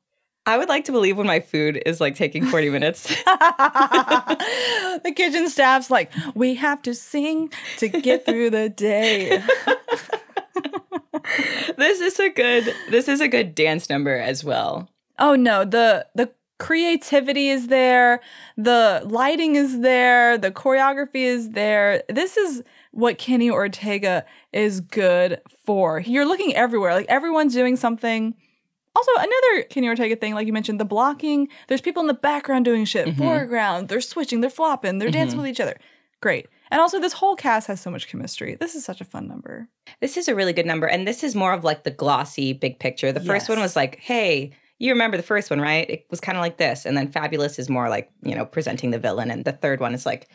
[0.46, 3.02] I would like to believe when my food is like taking 40 minutes.
[3.24, 9.42] the kitchen staff's like, we have to sing to get through the day.
[11.76, 14.88] this is a good this is a good dance number as well.
[15.18, 18.20] Oh no, the the creativity is there,
[18.56, 22.02] the lighting is there, the choreography is there.
[22.08, 26.00] This is what Kenny Ortega is good for.
[26.00, 28.34] You're looking everywhere, like everyone's doing something.
[28.94, 31.48] Also, another Kenny Ortega thing, like you mentioned, the blocking.
[31.68, 33.18] There's people in the background doing shit, mm-hmm.
[33.18, 33.88] foreground.
[33.88, 35.18] They're switching, they're flopping, they're mm-hmm.
[35.18, 35.78] dancing with each other.
[36.22, 36.48] Great.
[36.70, 38.56] And also, this whole cast has so much chemistry.
[38.58, 39.68] This is such a fun number.
[40.00, 42.78] This is a really good number and this is more of like the glossy big
[42.78, 43.12] picture.
[43.12, 45.88] The first one was like, "Hey, you remember the first one, right?
[45.88, 48.90] It was kind of like this." And then Fabulous is more like, you know, presenting
[48.90, 50.28] the villain and the third one is like,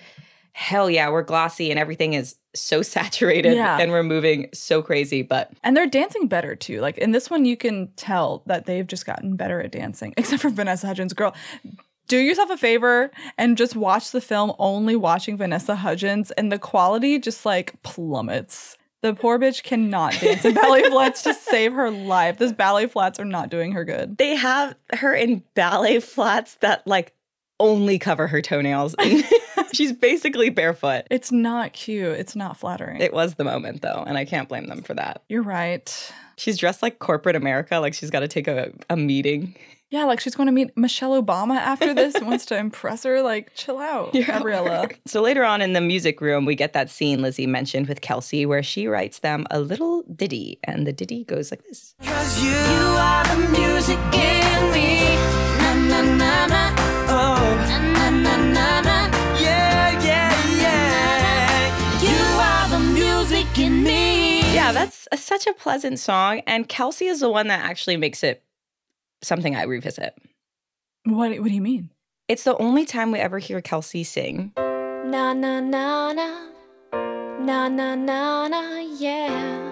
[0.53, 3.77] "Hell yeah, we're glossy and everything is so saturated Yeah.
[3.79, 6.81] and we're moving so crazy." But And they're dancing better too.
[6.81, 10.41] Like in this one, you can tell that they've just gotten better at dancing, except
[10.41, 11.13] for Vanessa Hudgens.
[11.13, 11.35] Girl,
[12.07, 16.59] do yourself a favor and just watch the film only watching Vanessa Hudgens, and the
[16.59, 18.75] quality just like plummets.
[19.01, 22.37] The poor bitch cannot dance in ballet flats to save her life.
[22.37, 24.17] Those ballet flats are not doing her good.
[24.17, 27.13] they have her in ballet flats that like
[27.59, 28.95] only cover her toenails.
[29.73, 31.05] She's basically barefoot.
[31.09, 32.13] It's not cute.
[32.19, 32.99] It's not flattering.
[32.99, 35.23] It was the moment though, and I can't blame them for that.
[35.29, 36.11] You're right.
[36.37, 39.55] She's dressed like corporate America, like she's got to take a, a meeting.
[39.91, 43.21] Yeah, like she's going to meet Michelle Obama after this and wants to impress her.
[43.21, 44.87] Like, chill out, Gabriella.
[45.05, 48.45] So later on in the music room, we get that scene Lizzie mentioned with Kelsey
[48.45, 51.93] where she writes them a little ditty, and the ditty goes like this.
[52.01, 55.03] Cause you, are the music in me.
[55.59, 56.75] Na na na na.
[57.09, 57.65] Oh.
[57.67, 59.07] Na na na na na.
[59.41, 62.01] Yeah, yeah, yeah.
[62.01, 64.39] You are the music in me.
[64.39, 66.43] Yeah, Yeah, that's a, such a pleasant song.
[66.47, 68.41] And Kelsey is the one that actually makes it
[69.21, 70.17] something I revisit.
[71.05, 71.89] What What do you mean?
[72.27, 74.53] It's the only time we ever hear Kelsey sing.
[74.57, 76.47] Na na na na.
[76.93, 79.71] Na na na na, yeah.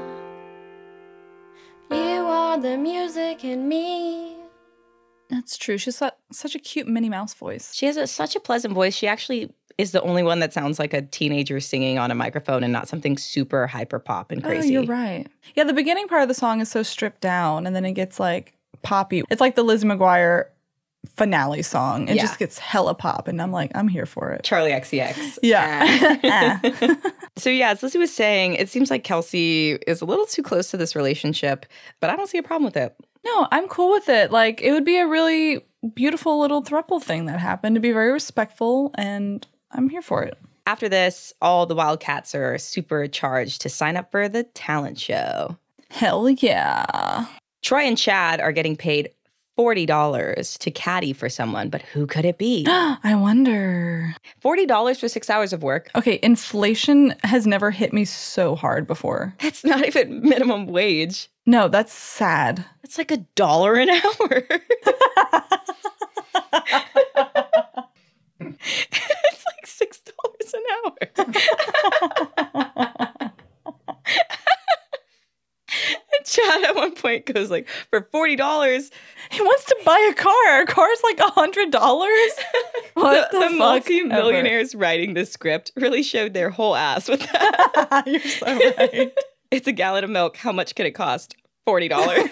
[1.91, 4.35] You are the music in me.
[5.29, 5.77] That's true.
[5.77, 7.73] She's got such a cute Minnie Mouse voice.
[7.75, 8.95] She has a, such a pleasant voice.
[8.95, 12.63] She actually is the only one that sounds like a teenager singing on a microphone
[12.63, 14.75] and not something super hyper pop and oh, crazy.
[14.75, 15.27] Oh, you're right.
[15.55, 18.19] Yeah, the beginning part of the song is so stripped down, and then it gets
[18.19, 19.23] like poppy.
[19.29, 20.45] It's like the Liz McGuire
[21.15, 22.07] finale song.
[22.09, 22.23] It Yeah.
[22.23, 24.43] just gets hella pop, and I'm like, I'm here for it.
[24.43, 25.39] Charli XCX.
[25.41, 26.17] Yeah.
[26.23, 26.61] Eh.
[26.81, 26.95] Eh.
[27.37, 30.71] So yeah, as Lizzie was saying, it seems like Kelsey is a little too close
[30.71, 31.65] to this relationship,
[32.01, 32.93] but I don't see a problem with it.
[33.23, 34.29] No, I'm cool with it.
[34.29, 35.61] Like, it would be a really
[35.93, 40.37] beautiful little thruple thing that happened to be very respectful, and I'm here for it.
[40.67, 45.55] After this, all the Wildcats are supercharged to sign up for the talent show.
[45.89, 47.25] Hell yeah.
[47.61, 49.09] Troy and Chad are getting paid
[49.57, 52.65] $40 to caddy for someone, but who could it be?
[52.69, 54.15] I wonder.
[54.41, 55.89] $40 for six hours of work?
[55.95, 59.35] Okay, inflation has never hit me so hard before.
[59.41, 61.29] That's not even minimum wage.
[61.45, 62.63] No, that's sad.
[62.83, 63.99] It's like a dollar an hour.
[68.39, 70.95] it's like six dollars an hour.
[76.17, 78.91] And Chad at one point goes like, for forty dollars,
[79.31, 80.61] He wants to buy a car.
[80.61, 82.09] A car's like a hundred dollars.
[82.95, 87.21] What the, the, the fuck multi-millionaires writing this script really showed their whole ass with
[87.21, 88.03] that.
[88.07, 89.13] You're so right.
[89.51, 90.35] it's a gallon of milk.
[90.35, 91.37] How much could it cost?
[91.65, 92.29] Forty dollars.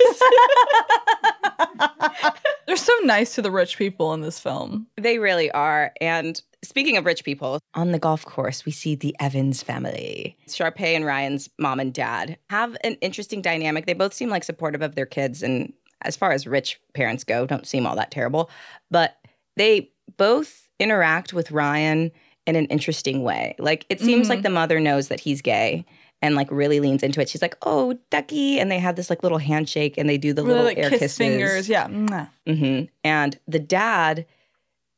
[2.65, 4.87] They're so nice to the rich people in this film.
[4.97, 5.93] They really are.
[6.01, 10.37] And speaking of rich people, on the golf course, we see the Evans family.
[10.47, 13.85] Sharpay and Ryan's mom and dad have an interesting dynamic.
[13.85, 15.43] They both seem like supportive of their kids.
[15.43, 18.49] And as far as rich parents go, don't seem all that terrible.
[18.91, 19.17] But
[19.55, 22.11] they both interact with Ryan
[22.45, 23.55] in an interesting way.
[23.59, 25.85] Like it seems like the mother knows that he's gay.
[26.23, 27.29] And like really leans into it.
[27.29, 30.41] She's like, "Oh, Ducky," and they have this like little handshake, and they do the
[30.41, 31.17] Really little like air kiss kisses.
[31.19, 31.69] fingers.
[31.69, 31.85] Yeah.
[31.87, 32.29] Mwah.
[32.47, 34.25] hmm And the dad,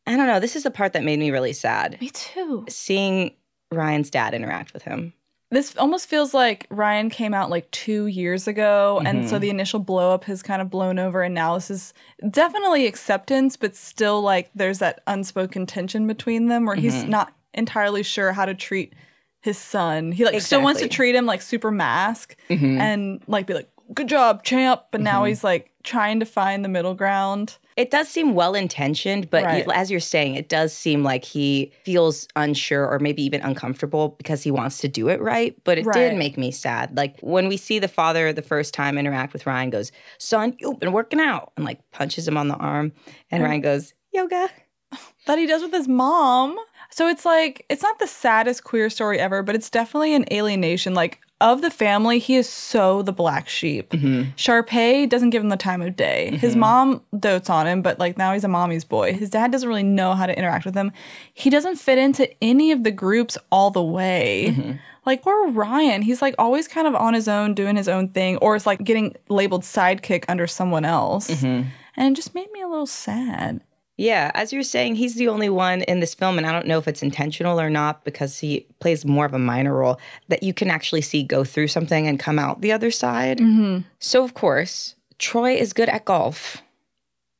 [0.09, 1.97] I don't know, this is the part that made me really sad.
[2.01, 2.65] Me too.
[2.67, 3.35] Seeing
[3.71, 5.13] Ryan's dad interact with him.
[5.51, 9.41] This almost feels like Ryan came out like two years ago, and so mm-hmm.
[9.41, 11.93] the initial blow up has kind of blown over, and now this is
[12.29, 17.09] definitely acceptance, but still like there's that unspoken tension between them where he's mm-hmm.
[17.09, 18.93] not entirely sure how to treat
[19.41, 20.11] his son.
[20.11, 22.79] He like still wants to treat him like super mask mm-hmm.
[22.79, 26.69] and like be like, "Good job, champ," but now he's like trying to find the
[26.69, 27.57] middle ground.
[27.79, 29.65] It does seem well intentioned, but Right.
[29.65, 34.09] you- as you're saying, it does seem like he feels unsure or maybe even uncomfortable
[34.17, 35.55] because he wants to do it right.
[35.63, 36.09] But it Right.
[36.09, 36.97] did make me sad.
[36.97, 40.77] Like when we see the father the first time interact with Ryan, goes, "Son, you've
[40.79, 42.91] been working out," and like punches him on the arm,
[43.31, 44.49] and Ryan goes, "Yoga."
[45.27, 46.57] that he does with his mom.
[46.91, 50.93] So it's like it's not the saddest queer story ever, but it's definitely an alienation.
[50.95, 53.91] Like of the family, he is so the black sheep.
[53.91, 54.31] Mm-hmm.
[54.35, 56.27] Sharpay doesn't give him the time of day.
[56.27, 56.37] Mm-hmm.
[56.37, 59.13] His mom dotes on him, but like now he's a mommy's boy.
[59.13, 60.91] His dad doesn't really know how to interact with him.
[61.33, 64.47] He doesn't fit into any of the groups all the way.
[64.49, 64.71] Mm-hmm.
[65.05, 68.37] Like poor Ryan, he's like always kind of on his own, doing his own thing,
[68.37, 71.29] or it's like getting labeled sidekick under someone else.
[71.41, 73.61] And it just made me a little sad.
[73.99, 76.77] Yeah, as you're saying, he's the only one in this film, and I don't know
[76.77, 80.53] if it's intentional or not because he plays more of a minor role that you
[80.53, 83.39] can actually see go through something and come out the other side.
[83.39, 83.79] Mm-hmm.
[83.99, 86.61] So, of course, Troy is good at golf.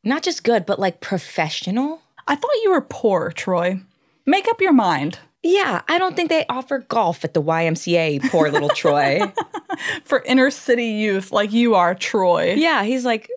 [0.03, 2.01] Not just good, but like professional.
[2.27, 3.79] I thought you were poor, Troy.
[4.25, 5.17] Make up your mind.
[5.41, 9.21] Yeah, I don't think they offer golf at the YMCA, poor little Troy.
[10.03, 12.55] For inner city youth like you are, Troy.
[12.57, 13.29] Yeah, he's like,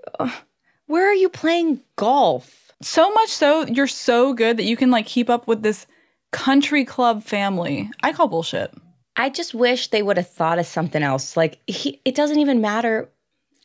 [0.87, 2.62] where are you playing golf?
[2.83, 5.87] So much so, you're so good that you can like keep up with this
[6.33, 7.90] country club family.
[8.03, 8.73] I call bullshit.
[9.16, 11.37] I just wish they would have thought of something else.
[11.37, 13.09] Like he, it doesn't even matter.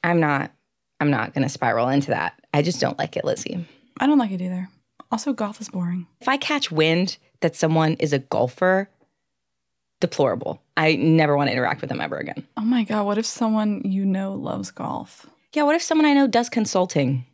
[0.04, 0.52] I'm not.
[1.00, 2.34] I'm not going to spiral into that.
[2.54, 3.66] I just don't like it, Lizzie.
[4.00, 4.68] I don't like it either.
[5.12, 6.08] Also, golf is boring.
[6.20, 8.90] If I catch wind that someone is a golfer,
[10.00, 10.62] deplorable.
[10.76, 12.46] I never want to interact with them ever again.
[12.58, 15.28] Oh my God, what if someone you know loves golf?
[15.54, 17.26] Yeah, what if someone I know does consulting?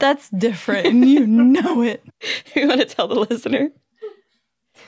[0.00, 2.02] That's different and you know it.
[2.56, 3.70] you want to tell the listener?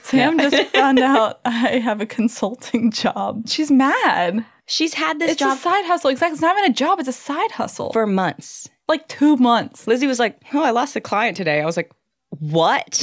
[0.03, 3.48] Sam just found out I have a consulting job.
[3.48, 4.44] She's mad.
[4.66, 6.11] She's had this It's job a side hustle.
[6.11, 6.35] Exactly.
[6.35, 7.92] It's not even a job, it's a side hustle.
[7.92, 8.68] for months.
[8.88, 9.87] like two months.
[9.87, 11.92] Lizzie was like, "Oh, I lost a client today." I was like,
[12.31, 13.03] "What?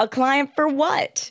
[0.00, 1.30] a client for what?"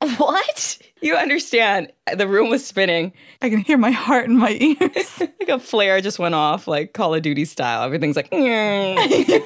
[0.18, 0.78] What?
[1.00, 1.92] You understand?
[2.14, 3.12] The room was spinning.
[3.42, 5.22] I can hear my heart in my ears.
[5.46, 7.84] Like a flare just went off, like Call of Duty style.
[7.84, 9.40] Everything's like, "Mm."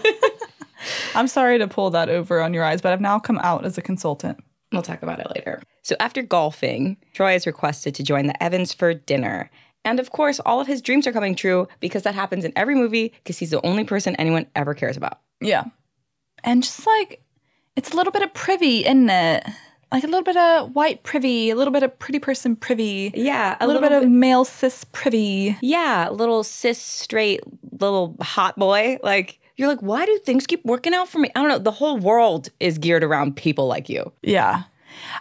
[1.14, 3.76] I'm sorry to pull that over on your eyes, but I've now come out as
[3.76, 4.42] a consultant.
[4.72, 5.62] We'll talk about it later.
[5.82, 9.50] So after golfing, Troy is requested to join the Evans for dinner.
[9.84, 12.74] And of course, all of his dreams are coming true because that happens in every
[12.74, 15.20] movie because he's the only person anyone ever cares about.
[15.42, 15.64] Yeah.
[16.44, 17.22] And just like,
[17.76, 19.44] it's a little bit of privy, isn't it?
[19.92, 23.10] Like a little bit of white privy, a little bit of pretty person privy.
[23.14, 25.56] Yeah, A, little, bit, of male cis privy.
[25.60, 27.40] Yeah, little cis, straight,
[27.80, 28.98] little hot boy.
[29.02, 31.30] Like, you're like, why do things keep working out for me?
[31.34, 31.58] I don't know.
[31.58, 34.12] The whole world is geared around people like you.
[34.22, 34.62] Yeah.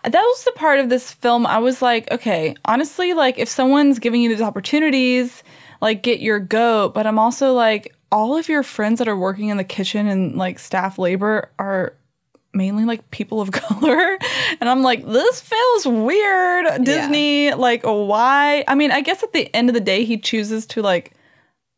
[0.04, 4.00] That was the part of this film I was like, okay, honestly, like if someone's
[4.00, 5.44] giving you these opportunities,
[5.82, 6.94] like get your goat.
[6.94, 10.36] But I'm also like, all of your friends that are working in the kitchen and
[10.36, 11.94] like staff labor are
[12.54, 14.18] mainly like people of color.
[14.60, 16.84] And I'm like, this feels weird.
[16.84, 18.64] Disney, like, why?
[18.68, 21.14] I mean, I guess at the end of the day, he chooses to like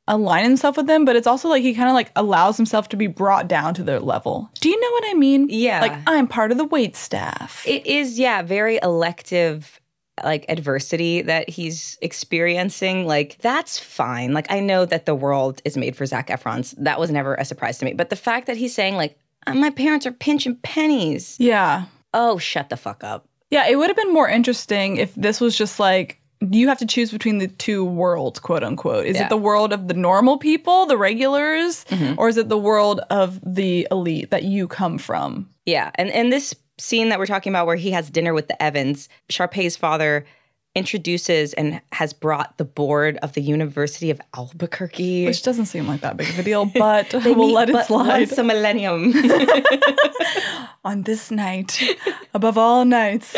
[0.07, 2.97] align himself with them, but it's also like he kind of like allows himself to
[2.97, 4.49] be brought down to their level.
[4.60, 5.47] Do you know what I mean?
[5.49, 5.81] Yeah.
[5.81, 7.63] Like, I'm part of the wait staff.
[7.67, 9.79] It is, yeah, very elective
[10.23, 13.07] like adversity that he's experiencing.
[13.07, 14.34] Like, that's fine.
[14.34, 16.71] Like, I know that the world is made for Zac Efron's.
[16.71, 17.93] That was never a surprise to me.
[17.93, 19.15] But the fact that he's saying, like, "Uh,
[19.47, 21.36] Uh, my parents are pinching pennies.
[21.39, 21.86] yeah.
[22.13, 23.25] Oh, shut the fuck up.
[23.51, 26.86] Yeah, it would have been more interesting if this was just like you have to
[26.86, 29.06] choose between the two worlds, quote unquote.
[29.06, 29.27] Is Yeah.
[29.27, 32.15] it the world of the normal people, the regulars, mm-hmm.
[32.17, 35.47] or is it the world of the elite that you come from?
[35.65, 35.91] Yeah.
[35.95, 39.08] And and this scene that we're talking about where he has dinner with the Evans,
[39.30, 40.25] Sharpay's father
[40.75, 45.25] introduces and has brought the board of the University of Albuquerque.
[45.25, 47.86] Which doesn't seem like that big of a deal, but They we'll meet let it
[47.86, 48.07] slide.
[48.07, 49.13] Once a millennium.
[50.84, 51.79] On this night,
[52.34, 53.36] above all nights,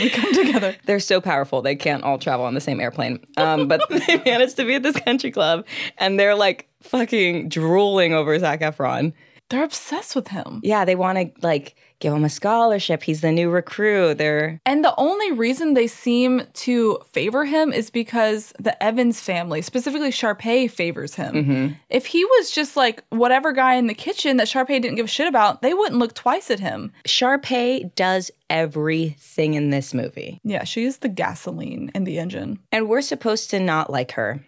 [0.00, 0.74] we come together.
[0.84, 3.24] They're so powerful they can't all travel on the same airplane.
[3.36, 5.64] Um, but they managed to be at this country club
[5.98, 9.12] and they're like fucking drooling over Zac Efron.
[9.48, 10.60] They're obsessed with him.
[10.64, 13.02] Yeah, they want to like give him a scholarship.
[13.02, 14.18] He's the new recruit.
[14.18, 19.62] They're And the only reason they seem to favor him is because the Evans family,
[19.62, 21.34] specifically Sharpay, favors him.
[21.34, 21.72] Mm-hmm.
[21.90, 25.08] If he was just like whatever guy in the kitchen that Sharpay didn't give a
[25.08, 26.92] shit about, they wouldn't look twice at him.
[27.06, 30.40] Sharpay does everything in this movie.
[30.44, 32.58] Yeah, she is the gasoline in the engine.
[32.72, 34.44] And we're supposed to not like her.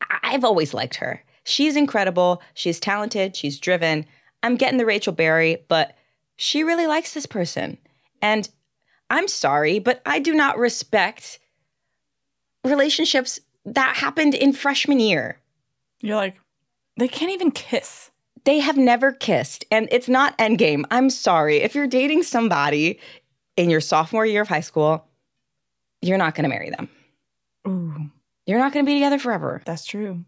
[0.00, 1.22] I- I've always liked her.
[1.44, 2.40] She's incredible.
[2.54, 3.34] She's talented.
[3.36, 4.06] She's driven.
[4.44, 5.96] I'm getting the Rachel Berry, but
[6.42, 7.78] she really likes this person.
[8.20, 8.48] And
[9.10, 11.38] I'm sorry, but I do not respect
[12.64, 15.38] relationships that happened in freshman year.
[16.00, 16.36] You're like,
[16.96, 18.10] they can't even kiss.
[18.44, 20.84] They have never kissed, and it's not endgame.
[20.90, 21.58] I'm sorry.
[21.58, 22.98] If you're dating somebody
[23.56, 25.06] in your sophomore year of high school,
[26.00, 26.88] you're not going to marry them.
[27.68, 28.10] Ooh,
[28.46, 29.62] You're not going to be together forever.
[29.64, 30.24] that's true.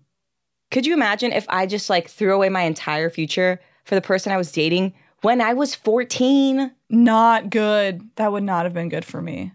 [0.70, 4.31] Could you imagine if I just like threw away my entire future for the person
[4.33, 6.70] I was dating when I was 14?
[6.90, 8.08] Not good.
[8.16, 9.52] That would not have been good for me.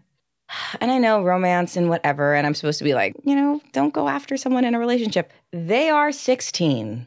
[0.82, 3.93] And I know romance and whatever, and I'm supposed to be like, you know, don't
[3.93, 5.32] go after someone in a relationship.
[5.51, 7.05] They are 16.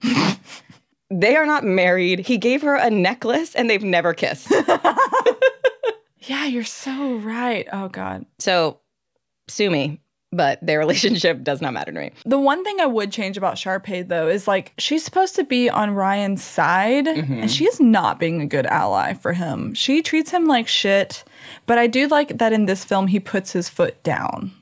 [1.11, 2.21] they are not married.
[2.21, 4.53] He gave her a necklace and they've never kissed.
[6.25, 7.67] Yeah, you're so right.
[7.73, 8.27] Oh, God.
[8.39, 8.79] so
[9.49, 10.01] sue me,
[10.33, 12.11] but their relationship does not matter to me.
[12.25, 15.69] The one thing I would change about Sharpay though is like she's supposed to be
[15.69, 19.75] on Ryan's side and she is not being a good ally for him.
[19.75, 21.25] She treats him like shit,
[21.67, 24.53] but I do like that in this film he puts his foot down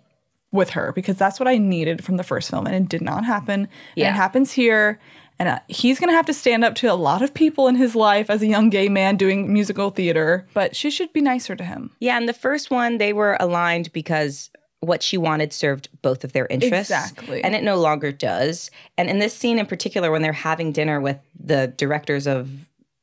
[0.53, 3.25] with her because that's what I needed from the first film and it did not
[3.25, 3.61] happen.
[3.61, 4.11] And Yeah.
[4.11, 4.99] it happens here
[5.39, 7.77] and uh, he's going to have to stand up to a lot of people in
[7.77, 11.57] his life as a young gay man doing musical theater, but she should be nicer
[11.57, 11.93] to him.
[11.99, 16.33] Yeah, and the first one, they were aligned because what she wanted served both of
[16.33, 16.91] their interests.
[16.91, 17.45] Exactly.
[17.45, 18.71] And it no longer does.
[18.97, 22.51] And in this scene in particular, when they're having dinner with the directors of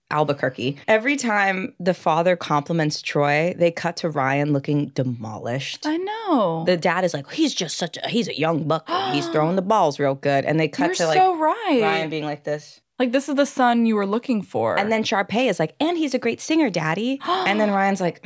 [0.09, 5.85] Albuquerque, every time the father compliments Troy, they cut to Ryan looking demolished.
[5.85, 6.63] I know.
[6.65, 8.89] The dad is like, he's just such a, he's a young buck.
[9.11, 10.45] he's throwing the balls real good.
[10.45, 11.79] And they cut You're to like right.
[11.81, 12.81] Ryan being like this.
[12.97, 14.79] like this is the son you were looking for.
[14.79, 17.19] And then Sharpay is like, and he's a great singer, daddy.
[17.27, 18.25] and then Ryan's like,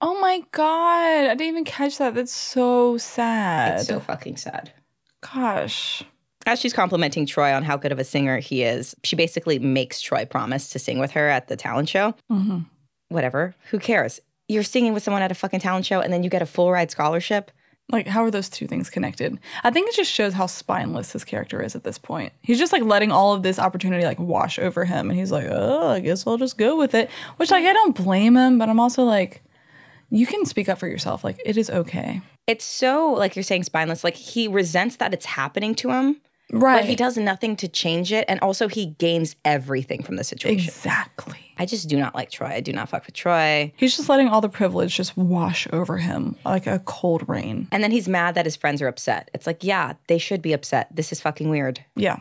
[0.00, 2.14] Oh my god, I didn't even catch that.
[2.14, 3.78] That's so sad.
[3.80, 4.72] it's so fucking sad.
[5.20, 6.02] Gosh.
[6.46, 10.00] As she's complimenting Troy on how good of a singer he is, she basically makes
[10.00, 12.14] Troy promise to sing with her at the talent show.
[12.30, 12.66] Mhm.
[13.08, 13.54] Whatever.
[13.70, 14.20] Who cares?
[14.48, 16.70] You're singing with someone at a fucking talent show and then you get a full
[16.70, 17.50] ride scholarship.
[17.90, 19.38] Like, how are those two things connected?
[19.64, 22.32] I think it just shows how spineless his character is at this point.
[22.42, 25.46] He's just like letting all of this opportunity like wash over him, and he's like,
[25.50, 28.68] "Oh, I guess I'll just go with it." Which, like, I don't blame him, but
[28.68, 29.42] I'm also like,
[30.10, 31.24] you can speak up for yourself.
[31.24, 32.20] Like it is okay.
[32.46, 34.04] It's so like you're saying spineless.
[34.04, 36.80] Like he resents that it's happening to him, Right.
[36.80, 40.66] but he does nothing to change it, and also he gains everything from the situation.
[40.68, 41.36] Exactly.
[41.58, 42.46] I just do not like Troy.
[42.46, 43.72] I do not fuck with Troy.
[43.76, 47.68] He's just letting all the privilege just wash over him like a cold rain.
[47.70, 49.30] And then he's mad that his friends are upset.
[49.34, 50.88] It's like, yeah, they should be upset.
[50.94, 51.84] This is fucking weird.
[51.96, 52.20] Yeah.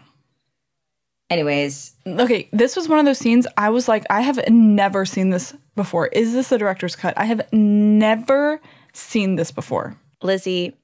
[1.30, 5.30] Anyways, Okay, this was one of those scenes I was like, I have never seen
[5.30, 6.08] this before.
[6.08, 7.14] Is this a director's cut?
[7.18, 8.62] I have never
[8.94, 9.98] seen this before.
[10.24, 10.76] Lizzie,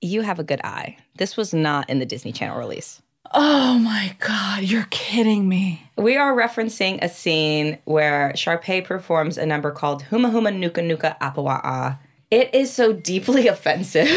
[0.00, 0.96] you have a good eye.
[1.18, 3.02] This was not in the Disney Channel release.
[3.34, 5.90] Oh my God, you're kidding me.
[5.96, 11.98] We are referencing a scene where Sharpay performs a number called Humuhumunukunukuapua'a.
[12.30, 14.08] It is so deeply offensive.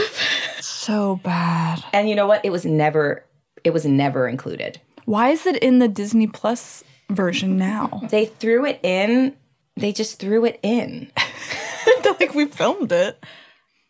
[0.61, 1.83] So bad.
[1.93, 2.43] and you know what?
[2.45, 3.25] It was never
[3.63, 4.79] it was never included.
[5.09, 7.99] Why is it in the Disney Plus version now?
[8.11, 9.35] They threw it in.
[9.75, 11.11] They just threw it in.
[12.05, 13.19] like we filmed it.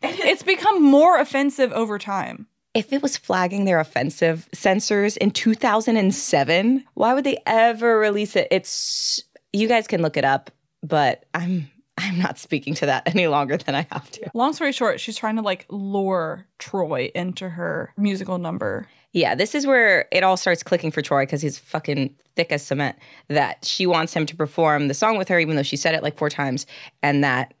[0.00, 2.46] It's become more offensive over time.
[2.72, 8.48] If it was flagging their offensive censors in 2007, why would they ever release it?
[8.50, 10.50] It's you guys can look it up,
[10.82, 14.30] but I'm I'm not speaking to that any longer than I have to.
[14.32, 18.88] Long story short, she's trying to like lure Troy into her musical number.
[19.12, 22.62] Yeah, this is where it all starts clicking for Troy because he's fucking thick as
[22.64, 22.96] cement.
[23.28, 26.02] That she wants him to perform the song with her, even though she said it
[26.02, 26.64] like four times,
[27.02, 27.54] and that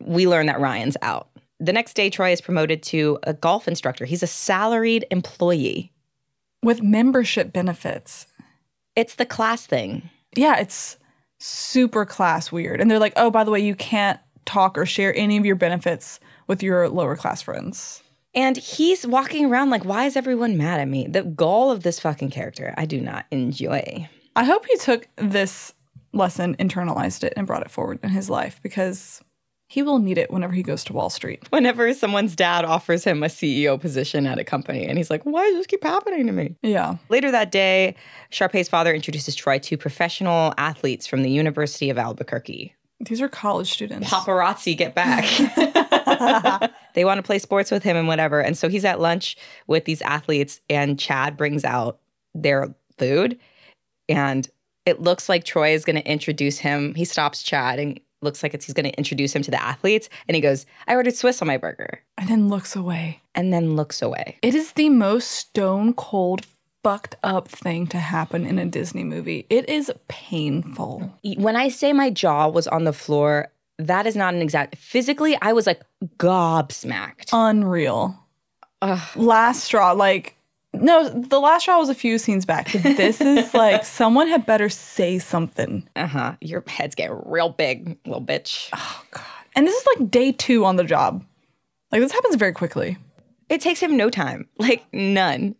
[0.00, 1.28] we learn that Ryan's out.
[1.60, 4.04] The next day, Troy is promoted to a golf instructor.
[4.04, 5.92] He's a salaried employee.
[6.62, 8.26] with membership benefits.
[8.96, 10.10] It's the class thing.
[10.36, 10.96] Yeah, it's
[11.38, 12.80] super class weird.
[12.80, 15.54] And they're like, oh, by the way, you can't talk or share any of your
[15.54, 18.02] benefits with your lower class friends.
[18.36, 21.06] And he's walking around like, why is everyone mad at me?
[21.08, 24.08] The gall of this fucking character, I do not enjoy.
[24.36, 25.72] I hope he took this
[26.12, 29.22] lesson, internalized it, and brought it forward in his life because
[29.68, 31.42] he will need it whenever he goes to Wall Street.
[31.50, 35.46] Whenever someone's dad offers him a CEO position at a company, and he's like, why
[35.46, 36.54] does this keep happening to me?
[36.62, 36.98] Yeah.
[37.08, 37.96] Later that day,
[38.28, 42.74] Sharpay's father introduces Troy to professional athletes from the University of Albuquerque.
[43.00, 44.08] These are college students.
[44.08, 45.24] Paparazzi, get back.
[46.96, 48.40] they want to play sports with him and whatever.
[48.40, 49.36] And so he's at lunch
[49.66, 52.00] with these athletes, and Chad brings out
[52.34, 53.38] their food.
[54.08, 54.48] And
[54.86, 56.94] it looks like Troy is going to introduce him.
[56.94, 60.08] He stops Chad and looks like it's, he's going to introduce him to the athletes.
[60.26, 62.00] And he goes, I ordered Swiss on my burger.
[62.16, 63.20] And then looks away.
[63.34, 64.38] And then looks away.
[64.40, 66.46] It is the most stone cold,
[66.82, 69.44] fucked up thing to happen in a Disney movie.
[69.50, 71.12] It is painful.
[71.36, 73.48] When I say my jaw was on the floor,
[73.78, 74.76] that is not an exact.
[74.76, 75.82] Physically, I was like
[76.18, 77.28] gobsmacked.
[77.32, 78.18] Unreal.
[79.16, 80.36] Last straw, like,
[80.72, 82.70] no, the last straw was a few scenes back.
[82.72, 85.88] This is like, someone had better say something.
[85.96, 86.36] Uh huh.
[86.40, 88.68] Your head's getting real big, little bitch.
[88.74, 89.24] Oh god.
[89.54, 91.24] And this is like day two on the job.
[91.90, 92.98] Like, this happens very quickly.
[93.48, 95.54] It takes him no time, like none.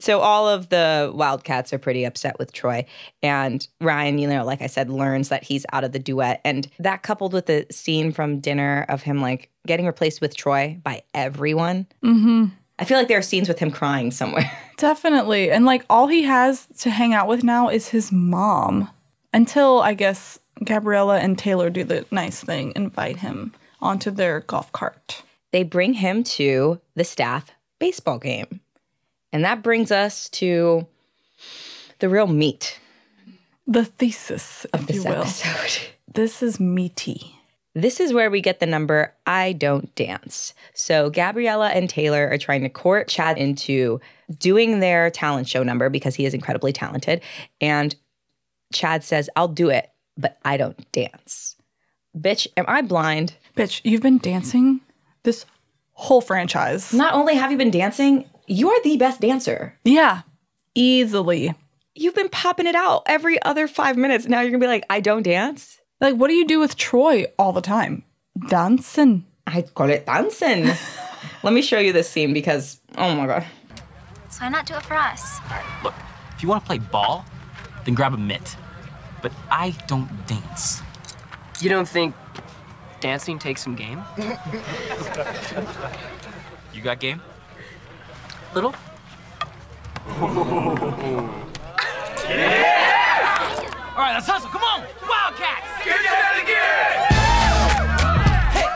[0.00, 2.86] So all of the Wildcats are pretty upset with Troy,
[3.22, 6.68] and Ryan, you know, like I said, learns that he's out of the duet, and
[6.78, 11.02] that coupled with the scene from dinner of him like getting replaced with Troy by
[11.14, 11.86] everyone.
[12.04, 12.46] Mm-hmm.
[12.78, 14.50] I feel like there are scenes with him crying somewhere.
[14.76, 15.50] Definitely.
[15.50, 18.88] And like, all he has to hang out with now is his mom.
[19.34, 24.70] Until I guess Gabriella and Taylor do the nice thing, invite him onto their golf
[24.72, 25.22] cart.
[25.52, 28.60] they bring him to the staff baseball game.
[29.32, 30.86] And that brings us to
[31.98, 32.78] the real meat
[33.66, 35.22] The thesis, of if this you will.
[35.22, 35.88] episode.
[36.14, 37.34] This is meaty.
[37.74, 40.54] This is where we get the number I don't dance.
[40.72, 44.00] So Gabriella and Taylor are trying to court Chad into
[44.38, 47.20] doing their talent show number because he is incredibly talented.
[47.60, 47.94] And
[48.72, 51.56] Chad says, I'll do it, but I don't dance.
[52.18, 53.34] Bitch, am I blind?
[53.54, 54.80] Bitch, you've been dancing
[55.24, 55.44] this
[55.92, 56.92] whole franchise.
[56.94, 59.74] Not only have you been dancing, you are the best dancer.
[59.84, 60.22] Yeah,
[60.74, 61.54] easily.
[61.94, 64.26] You've been popping it out every other five minutes.
[64.26, 65.78] Now you're gonna be like, I don't dance?
[66.00, 68.04] Like, what do you do with Troy all the time?
[68.48, 69.26] Dancing.
[69.46, 70.66] I call it dancing.
[71.42, 73.44] Let me show you this scene because, oh my God.
[74.30, 75.38] So why not do it for us?
[75.82, 75.94] Look,
[76.36, 77.24] if you want to play ball,
[77.84, 78.56] then grab a mitt.
[79.22, 80.80] But I don't dance.
[81.60, 82.14] You don't think
[83.00, 84.02] dancing takes some game?
[86.78, 87.20] You got game?
[88.54, 88.74] Little?
[90.10, 90.24] All
[94.04, 94.48] right, let's hustle.
[94.48, 95.84] Come on, Wildcats!
[95.84, 97.08] Get that again!
[98.56, 98.68] Hey.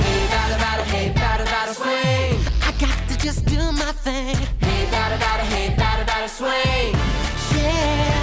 [0.00, 2.38] Hey, bada, bada, hey, bada, bada, swing.
[2.62, 4.36] I got to just do my thing.
[4.60, 6.94] Hey, bada, bada, hey, bada, bada, swing.
[7.50, 8.14] Shit.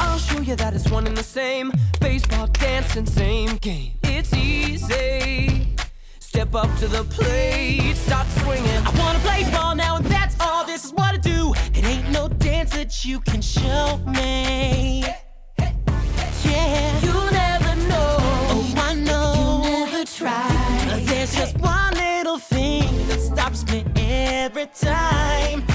[0.00, 1.72] I'll show you that it's one and the same.
[2.00, 3.92] Baseball, dancing, same game.
[4.04, 5.74] It's easy.
[6.18, 8.82] Step up to the plate, start swinging.
[8.86, 10.64] I wanna play ball now, and that's all.
[10.64, 11.54] This is what I do.
[11.74, 15.04] It ain't no dance that you can show me.
[16.44, 18.16] Yeah, you never know.
[18.52, 19.62] Oh, I know.
[19.64, 21.02] You never try.
[21.06, 25.69] There's just one little thing that stops me every time.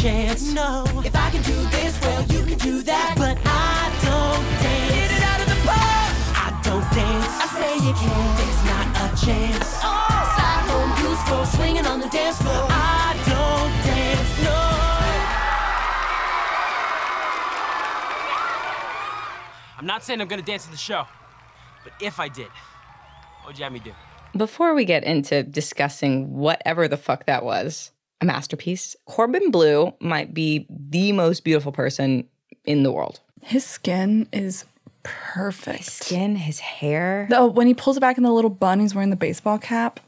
[0.00, 0.52] Chance.
[0.52, 0.84] No.
[1.04, 3.14] If I can do this, well, you can do that.
[3.16, 4.94] But I don't dance.
[4.96, 6.12] Get it out of the park.
[6.40, 7.32] I don't dance.
[7.36, 8.24] I say you can.
[8.40, 9.68] There's not a chance.
[9.84, 10.08] Oh.
[10.36, 12.66] Slide home, you scroll, swinging on the dance floor.
[12.70, 14.30] I don't dance.
[14.44, 14.56] No.
[19.78, 21.04] I'm not saying I'm gonna dance in the show,
[21.84, 22.48] but if I did,
[23.40, 23.92] what would you have me do?
[24.36, 27.90] Before we get into discussing whatever the fuck that was,
[28.20, 32.26] a masterpiece, Corbin Bleu might be the most beautiful person
[32.64, 33.20] in the world.
[33.42, 34.64] His skin is
[35.02, 35.78] perfect.
[35.78, 37.28] His Skin, his hair.
[37.32, 40.00] Oh, when he pulls it back in the little bun, he's wearing the baseball cap.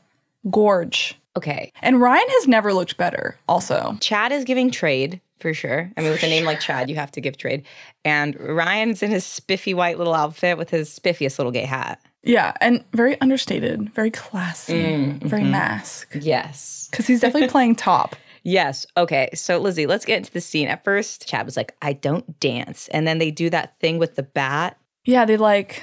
[0.51, 1.19] Gorge.
[1.37, 1.73] Okay.
[1.81, 3.97] And Ryan has never looked better, also.
[4.01, 5.91] Chad is giving trade for sure.
[5.97, 7.65] I mean, with a name like Chad, you have to give trade.
[8.05, 12.01] And Ryan's in his spiffy white little outfit with his spiffiest little gay hat.
[12.25, 15.51] Yeah, and very understated, very classy, Mm, very mhm.
[15.51, 16.17] mask.
[16.21, 16.89] Yes.
[16.91, 18.15] Because he's definitely playing top.
[18.45, 18.87] Yes.
[18.97, 19.29] Okay.
[19.35, 20.69] So, Lizzie, let's get into the scene.
[20.69, 22.89] At first, Chad was like, I don't dance.
[22.89, 24.77] And then they do that thing with the bat.
[25.05, 25.83] Yeah, they like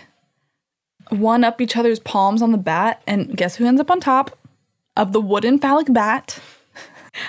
[1.09, 4.37] one up each other's palms on the bat, and guess who ends up on top
[4.95, 6.39] of the wooden phallic bat?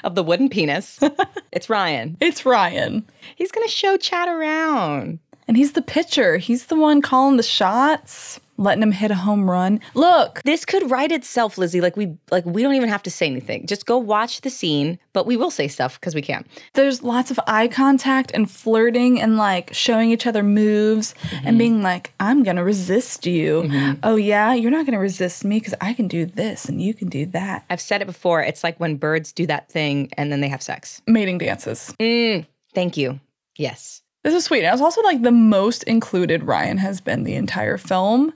[0.04, 1.00] Of the wooden penis.
[1.52, 2.16] it's Ryan.
[2.20, 3.04] It's Ryan.
[3.34, 5.18] He's going to show Chad around.
[5.48, 6.36] And he's the pitcher.
[6.36, 9.80] He's the one calling the shots, letting him hit a home run.
[9.94, 11.80] Look, This could write itself, Lizzie.
[11.80, 13.66] Like we like we don't even have to say anything.
[13.66, 16.44] Just go watch the scene, but we will say stuff because we can.
[16.74, 21.82] there's lots of eye contact and flirting and like showing each other moves and being
[21.82, 23.96] like, I'm gonna resist you.
[24.02, 27.08] Oh, yeah, you're not gonna resist me because I can do this and you can
[27.08, 27.64] do that.
[27.70, 28.42] I've said it before.
[28.42, 31.00] It's like when birds do that thing and then they have sex.
[31.06, 31.94] Mating dances.
[31.98, 33.20] Mm, thank you.
[33.56, 34.02] Yes.
[34.22, 34.64] This is sweet.
[34.64, 38.34] And it's also like the most included Ryan has been the entire film.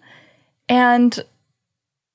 [0.68, 1.18] And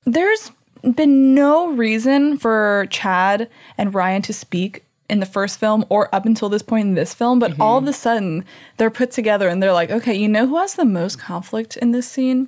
[0.05, 0.51] there's
[0.95, 6.25] been no reason for Chad and Ryan to speak in the first film or up
[6.25, 7.89] until this point in this film, but all of mm-hmm.
[7.89, 8.45] a sudden
[8.77, 11.91] they're put together and they're like, okay, you know who has the most conflict in
[11.91, 12.47] this scene?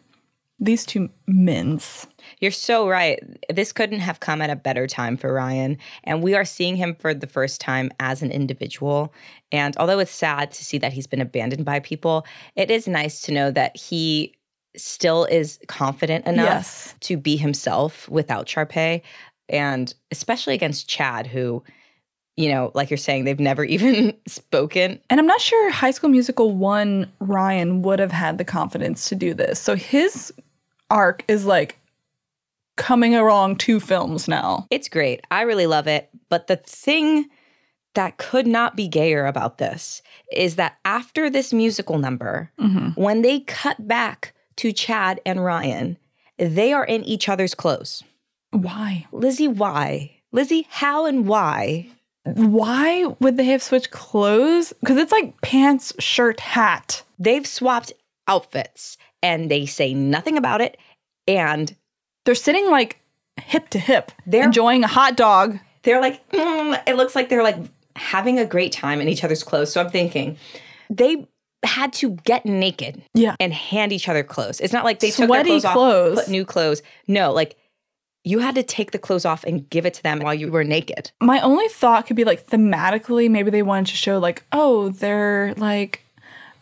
[0.59, 2.05] These two men's.
[2.39, 3.19] You're so right.
[3.49, 5.79] This couldn't have come at a better time for Ryan.
[6.03, 9.11] And we are seeing him for the first time as an individual.
[9.51, 13.21] And although it's sad to see that he's been abandoned by people, it is nice
[13.21, 14.35] to know that he
[14.75, 16.95] still is confident enough Yes.
[17.01, 19.01] to be himself without Sharpay.
[19.49, 21.63] And especially against Chad, who,
[22.37, 24.99] you know, like you're saying, they've never even spoken.
[25.09, 29.15] And I'm not sure High School Musical 1 Ryan would have had the confidence to
[29.15, 29.59] do this.
[29.59, 30.33] So his
[30.89, 31.77] arc is like
[32.77, 34.67] coming along two films now.
[34.71, 35.21] It's great.
[35.29, 36.09] I really love it.
[36.29, 37.29] But the thing
[37.93, 40.01] that could not be gayer about this
[40.31, 42.99] is that after this musical number, mm-hmm.
[42.99, 45.97] when they cut back to Chad and Ryan,
[46.37, 48.03] they are in each other's clothes.
[48.51, 49.07] Why?
[49.11, 50.11] Lizzie, why?
[50.31, 51.87] Lizzie, how and why?
[52.23, 54.71] Why would they have switched clothes?
[54.79, 57.01] Because it's like pants, shirt, hat.
[57.17, 57.91] They've swapped
[58.27, 60.77] outfits and they say nothing about it.
[61.27, 61.75] And
[62.25, 62.99] They're sitting like
[63.37, 65.57] hip to hip, They're- enjoying a hot dog.
[65.83, 67.57] they're like, mm, it looks like they're like
[67.95, 69.71] having a great time in each other's clothes.
[69.73, 70.37] So I'm thinking
[70.91, 71.27] they
[71.63, 73.35] had to get naked Yeah.
[73.39, 74.59] and hand each other clothes.
[74.59, 76.17] It's not like they took Sweaty their clothes, clothes.
[76.19, 76.81] off, put new clothes.
[77.07, 77.55] No, like
[78.23, 80.63] you had to take the clothes off and give it to them while you were
[80.63, 81.11] naked.
[81.21, 85.53] My only thought could be like thematically, maybe they wanted to show like, oh, they're
[85.57, 86.03] like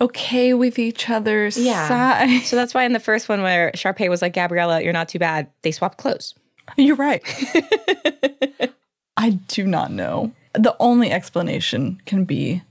[0.01, 2.41] okay with each other's side.
[2.43, 5.19] So that's why in the first one where Sharpay was like, Gabriella, you're not too
[5.19, 6.33] bad, they swapped clothes.
[6.77, 7.21] You're right.
[9.17, 10.31] I do not know.
[10.53, 12.61] The only explanation can be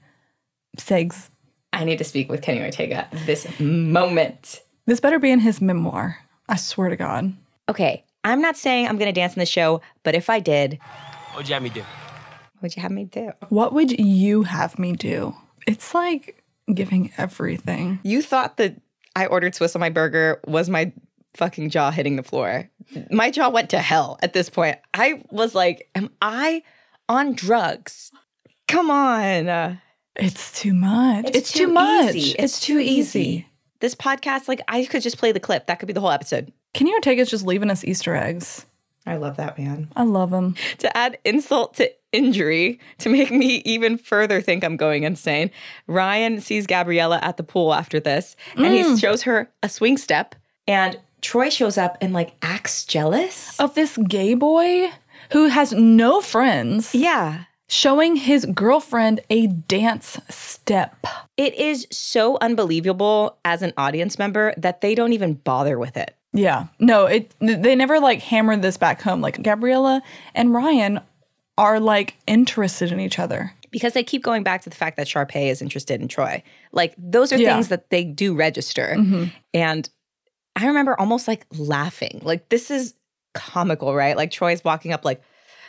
[0.78, 1.28] Segs.
[1.72, 4.60] I need to speak with Kenny Ortega this moment.
[4.86, 6.18] This better be in his memoir.
[6.48, 7.34] I swear to God.
[7.68, 10.78] Okay, I'm not saying I'm gonna dance in the show, but if I did,
[11.32, 11.80] What would you have me do?
[12.60, 13.32] what would you have me do?
[13.50, 15.34] What would you have me do?
[15.66, 16.42] It's like
[16.74, 18.00] giving everything.
[18.02, 18.80] You thought that
[19.14, 20.92] I ordered Swiss on my burger was my
[21.34, 22.68] fucking jaw hitting the floor.
[23.10, 24.78] My jaw went to hell at this point.
[24.94, 26.62] I was like, am I
[27.08, 28.10] on drugs?
[28.66, 29.78] Come on.
[30.18, 31.30] It's too much.
[31.34, 32.14] It's, too, much.
[32.14, 33.46] It's, too easy.
[33.80, 35.66] This podcast, like, I could just play the clip.
[35.66, 36.52] That could be the whole episode.
[36.74, 38.66] Kenny Ortega's just leaving us Easter eggs.
[39.06, 39.90] I love that man.
[39.96, 40.54] I love him.
[40.78, 45.50] To add insult to injury, to make me even further think I'm going insane,
[45.86, 49.00] Ryan sees Gabriella at the pool after this and he mm.
[49.00, 50.34] shows her a swing step.
[50.66, 53.58] And Troy shows up and like acts jealous.
[53.58, 54.90] Of this gay boy
[55.32, 57.44] who has no friends Yeah.
[57.68, 61.06] Showing his girlfriend a dance step.
[61.36, 66.14] It is so unbelievable as an audience member that they don't even bother with it.
[66.32, 66.66] Yeah.
[66.78, 69.20] No, it they never like hammered this back home.
[69.20, 70.02] Like Gabriella
[70.34, 71.00] and Ryan
[71.56, 73.52] are like interested in each other.
[73.70, 76.42] because they keep going back to the fact that Sharpay is interested in Troy.
[76.72, 77.52] Like those are Yeah.
[77.54, 78.94] things that they do register.
[78.96, 79.24] Mm-hmm.
[79.52, 79.90] And
[80.56, 82.20] I remember almost like laughing.
[82.22, 82.94] Like this is
[83.34, 84.16] comical, right?
[84.16, 85.20] Like Troy's walking up like,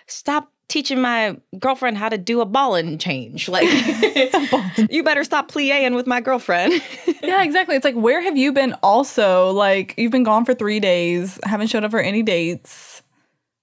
[0.08, 3.50] stop teaching my girlfriend how to do a ball and change.
[3.50, 3.66] Like
[4.90, 6.82] you better stop plie with my girlfriend.
[7.22, 7.76] Yeah, exactly.
[7.76, 9.52] It's like where have you been also?
[9.52, 13.04] Like you've been gone for 3 days, haven't showed up for any dates.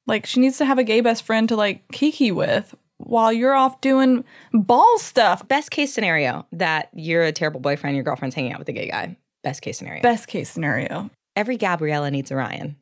[0.07, 3.55] Like she needs to have a gay best friend to like kiki with while you're
[3.55, 5.49] off doing ball stuff.
[5.49, 8.89] Best case scenario that you're a terrible boyfriend, your girlfriend's hanging out with a gay
[8.89, 9.17] guy.
[9.43, 10.03] Best case scenario.
[10.03, 11.11] Best case scenario.
[11.35, 12.77] Every Gabriella needs a Ryan.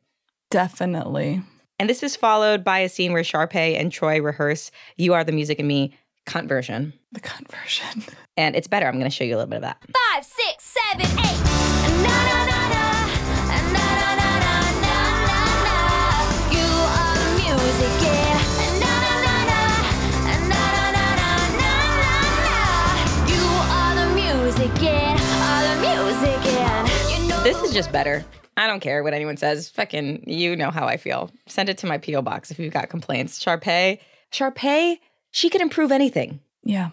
[0.51, 1.41] Definitely.
[1.77, 5.31] And this is followed by a scene where Sharpay and Troy rehearse You Are the
[5.33, 5.93] Music in Me
[6.25, 6.93] cunt version.
[7.11, 8.03] The conversion.
[8.37, 8.87] And it's better.
[8.87, 9.77] I'm going to show you a little bit of that.
[10.13, 11.39] Five, six, seven, eight.
[12.01, 12.85] Na na na na.
[13.45, 14.97] Na na na na na na
[15.67, 15.77] na.
[16.55, 18.39] You are the music, yeah.
[18.79, 19.61] Na na na na.
[20.25, 20.63] Na na
[20.95, 22.15] na na na na
[22.47, 22.57] na.
[23.27, 23.43] You
[23.75, 25.19] are the music, yeah.
[25.43, 26.87] Are the music, yeah.
[27.11, 28.23] You know This is just better.
[28.57, 29.69] I don't care what anyone says.
[29.69, 31.31] Fucking, you know how I feel.
[31.47, 32.21] Send it to my P.O.
[32.21, 33.43] box if you've got complaints.
[33.43, 33.99] Sharpay,
[34.31, 34.97] Sharpay,
[35.31, 36.39] she can improve anything.
[36.63, 36.89] Yeah.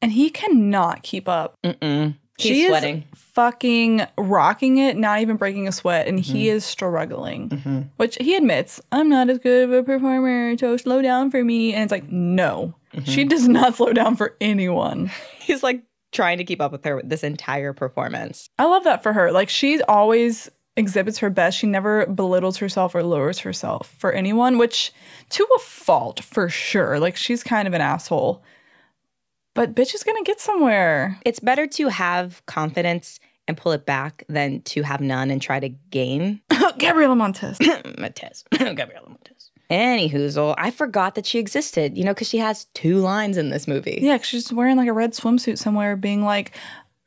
[0.00, 1.56] And he cannot keep up.
[1.64, 2.16] Mm-mm.
[2.38, 3.04] He's she sweating.
[3.12, 6.52] is fucking rocking it, not even breaking a sweat, and he mm.
[6.52, 7.50] is struggling.
[7.50, 7.80] Mm-hmm.
[7.96, 11.72] Which he admits, I'm not as good of a performer, so slow down for me.
[11.72, 13.04] And it's like, no, mm-hmm.
[13.04, 15.10] she does not slow down for anyone.
[15.38, 18.48] He's like trying to keep up with her with this entire performance.
[18.58, 19.32] I love that for her.
[19.32, 21.58] Like she's always exhibits her best.
[21.58, 24.92] She never belittles herself or lowers herself for anyone, which
[25.30, 26.98] to a fault for sure.
[26.98, 28.42] Like she's kind of an asshole.
[29.54, 31.18] But bitch is gonna get somewhere.
[31.26, 35.60] It's better to have confidence and pull it back than to have none and try
[35.60, 36.40] to gain.
[36.78, 37.58] Gabriella Montez.
[37.98, 38.44] Montez.
[38.52, 39.50] Gabriella Montez.
[39.68, 40.54] Any hoozle.
[40.58, 43.98] I forgot that she existed, you know, because she has two lines in this movie.
[44.02, 46.52] Yeah, she's wearing like a red swimsuit somewhere, being like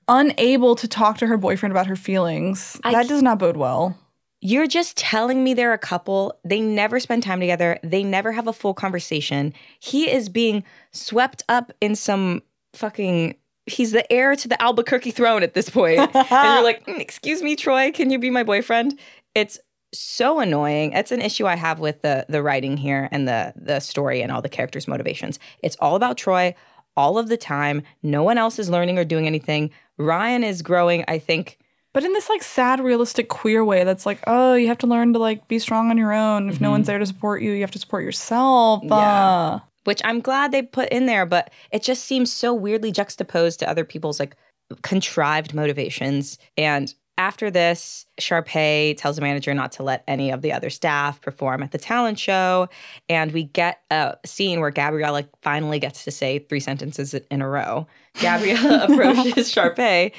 [0.07, 2.79] unable to talk to her boyfriend about her feelings.
[2.83, 3.97] I- that does not bode well.
[4.41, 6.37] You're just telling me they're a couple.
[6.43, 7.79] They never spend time together.
[7.81, 9.53] They never have a full conversation.
[9.79, 12.43] He is being swept up in some
[12.73, 13.35] fucking.
[13.65, 15.99] He's the heir to the Albuquerque throne at this point.
[16.15, 18.99] and you're like, "Mm, excuse me, Troy, can you be my boyfriend?
[19.33, 19.57] It's
[19.93, 20.91] so annoying.
[20.93, 24.31] It's an issue I have with the the writing here and the the story and
[24.31, 25.39] all the characters' motivations.
[25.63, 26.53] It's all about Troy
[26.97, 27.81] all of the time.
[28.03, 29.71] No one else is learning or doing anything.
[29.97, 31.57] Ryan is growing, I think.
[31.93, 35.13] But in this like sad, realistic queer way, that's like, oh, you have to learn
[35.13, 36.49] to like be strong on your own.
[36.49, 38.83] If no one's there to support you, you have to support yourself.
[38.83, 38.95] Yeah.
[38.95, 43.59] Uh, which I'm glad they put in there, but it just seems so weirdly juxtaposed
[43.59, 44.35] to other people's like
[44.81, 46.37] contrived motivations.
[46.57, 51.21] And after this, Sharpay tells the manager not to let any of the other staff
[51.21, 52.67] perform at the talent show.
[53.07, 57.47] And we get a scene where Gabriella finally gets to say three sentences in a
[57.47, 57.87] row.
[58.21, 60.11] Gabriella approaches Sharpay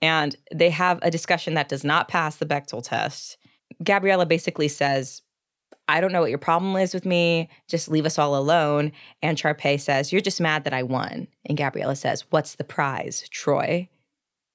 [0.00, 3.36] and they have a discussion that does not pass the Bechdel test.
[3.82, 5.22] Gabriella basically says,
[5.88, 7.48] I don't know what your problem is with me.
[7.66, 8.92] Just leave us all alone.
[9.22, 11.28] And Sharpay says, You're just mad that I won.
[11.46, 13.88] And Gabriella says, What's the prize, Troy?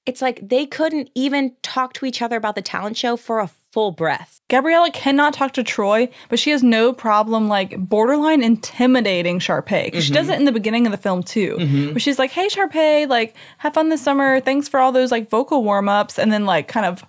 [0.06, 3.48] It's like they couldn't even talk to each other about the talent show for a
[3.72, 4.40] full breath.
[4.48, 9.86] Gabriella cannot talk to Troy, but she has no problem like borderline intimidating Sharpay.
[9.86, 10.34] Because she does mm-hmm.
[10.34, 11.56] it in the beginning of the film too.
[11.58, 11.86] Mm-hmm.
[11.88, 14.40] Where she's like, hey Sharpay, like, have fun this summer.
[14.40, 16.18] Thanks for all those like vocal warm-ups.
[16.18, 17.04] And then like kind of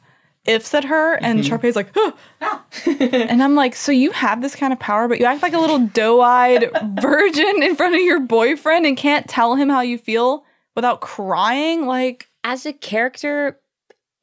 [0.45, 1.15] ifs at her.
[1.15, 1.53] And mm-hmm.
[1.53, 2.11] Sharpay's like, huh.
[2.41, 2.65] Ah.
[2.85, 5.59] and I'm like, so you have this kind of power, but you act like a
[5.59, 6.69] little doe-eyed
[7.01, 11.85] virgin in front of your boyfriend and can't tell him how you feel without crying?
[11.85, 13.59] Like, As a character,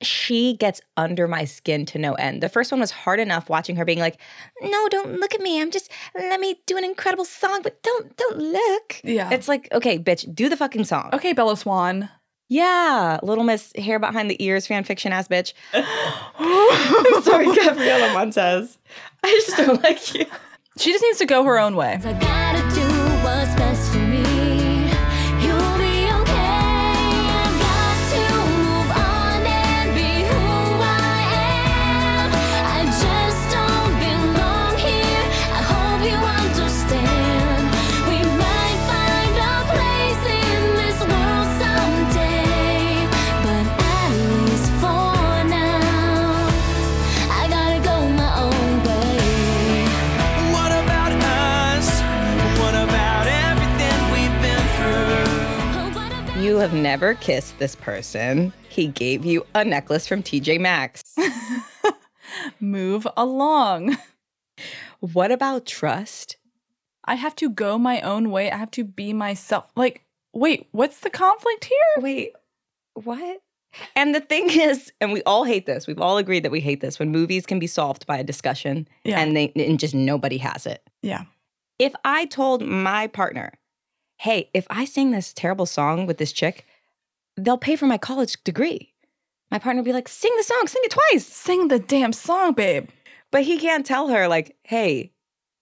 [0.00, 2.40] she gets under my skin to no end.
[2.40, 4.16] The first one was hard enough watching her being like,
[4.62, 5.60] "No, don't look at me.
[5.60, 9.28] I'm just let me do an incredible song, but don't don't look." Yeah.
[9.32, 12.08] It's like, "Okay, bitch, do the fucking song." okay, Bella Swan.
[12.48, 15.52] Yeah, Little Miss Hair Behind the Ears fan fiction ass bitch.
[15.74, 18.78] I'm sorry, Gabriella Montez.
[19.24, 20.26] I just don't like you.
[20.78, 21.98] She just needs to go her own way.
[56.70, 58.52] Never kissed this person.
[58.68, 61.02] He gave you a necklace from TJ Maxx.
[62.60, 63.96] Move along.
[65.00, 66.36] what about trust?
[67.04, 68.50] I have to go my own way.
[68.50, 69.64] I have to be myself.
[69.76, 72.02] Like, wait, what's the conflict here?
[72.02, 72.32] Wait,
[72.94, 73.40] what?
[73.96, 75.86] And the thing is, and we all hate this.
[75.86, 78.86] We've all agreed that we hate this when movies can be solved by a discussion
[79.04, 79.18] Yeah.
[79.20, 80.82] and they and just nobody has it.
[81.02, 81.24] Yeah.
[81.78, 83.52] If I told my partner,
[84.22, 86.64] "Hey, if I sing this terrible song with this chick,
[87.36, 88.94] they'll pay for my college degree."
[89.50, 92.52] My partner would be like, "Sing the song, sing it twice." Sing the damn song,
[92.52, 92.88] babe.
[93.32, 95.12] But he can't tell her like, "Hey,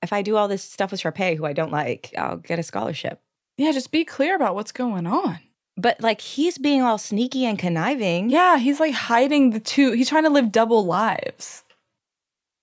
[0.03, 2.63] if I do all this stuff with Sharpay, who I don't like, I'll get a
[2.63, 3.23] scholarship."
[3.57, 5.39] Yeah, just be clear about what's going on.
[5.77, 8.29] But like he's being all sneaky and conniving.
[8.29, 9.93] Yeah, he's like hiding the two.
[9.93, 11.65] He's trying to live double lives.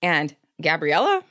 [0.00, 1.24] And Gabriella,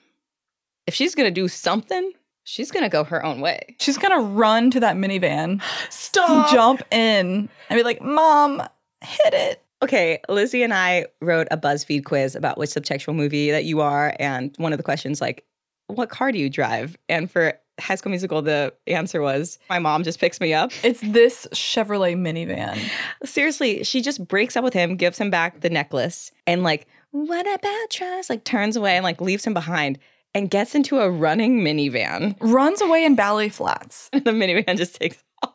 [0.86, 2.12] if she's gonna do something,
[2.48, 3.76] she's gonna go her own way.
[3.80, 8.64] She's gonna run to that minivan, stop, jump in, and be like, "Mom,
[9.02, 13.66] hit it." Okay, Lizzie and I wrote a BuzzFeed quiz about which subtextual movie that
[13.66, 15.44] you are, and one of the questions like,
[15.88, 20.04] "What car do you drive?" And for High School Musical, the answer was, "My mom
[20.04, 22.80] just picks me up." It's this Chevrolet minivan.
[23.24, 27.46] Seriously, she just breaks up with him, gives him back the necklace, and like, "What
[27.46, 30.00] about trust?" Like turns away and like leaves him behind,
[30.34, 32.36] and gets into a running minivan.
[32.40, 34.10] Runs away in ballet flats.
[34.14, 35.24] the minivan just takes.
[35.44, 35.54] Off.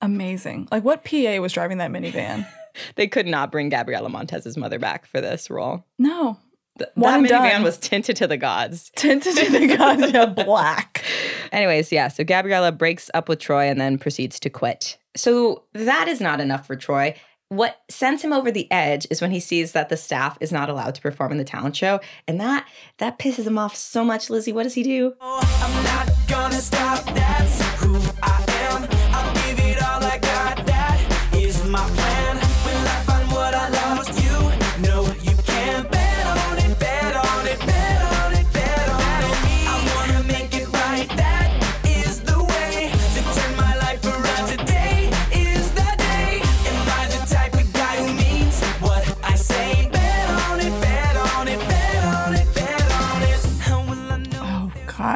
[0.00, 0.68] Amazing.
[0.70, 2.46] Like, what PA was driving that minivan?
[2.96, 5.86] They could not bring Gabriella Montez's mother back for this role.
[5.98, 6.36] No.
[6.78, 7.62] Th- that minivan done.
[7.62, 8.90] was tinted to the gods.
[8.96, 11.02] Tinted to the gods, yeah, black.
[11.52, 14.98] Anyways, yeah, so Gabriella breaks up with Troy and then proceeds to quit.
[15.16, 17.14] So that is not enough for Troy.
[17.48, 20.68] What sends him over the edge is when he sees that the staff is not
[20.68, 22.66] allowed to perform in the talent show, and that
[22.98, 24.28] that pisses him off so much.
[24.30, 25.14] Lizzie, what does he do?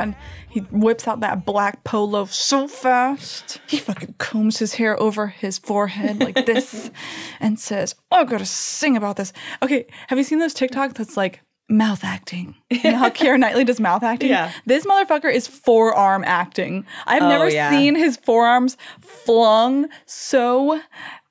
[0.07, 0.17] God.
[0.49, 3.61] He whips out that black polo so fast.
[3.69, 6.91] He fucking combs his hair over his forehead like this
[7.39, 9.33] and says, oh, I gotta sing about this.
[9.63, 12.57] Okay, have you seen those TikToks that's like mouth acting?
[12.71, 14.31] You know how Keira Knightley does mouth acting?
[14.31, 14.53] Yeah.
[14.67, 16.85] This motherfucker is forearm acting.
[17.07, 17.71] I've Oh, never yeah.
[17.71, 20.81] seen his forearms flung so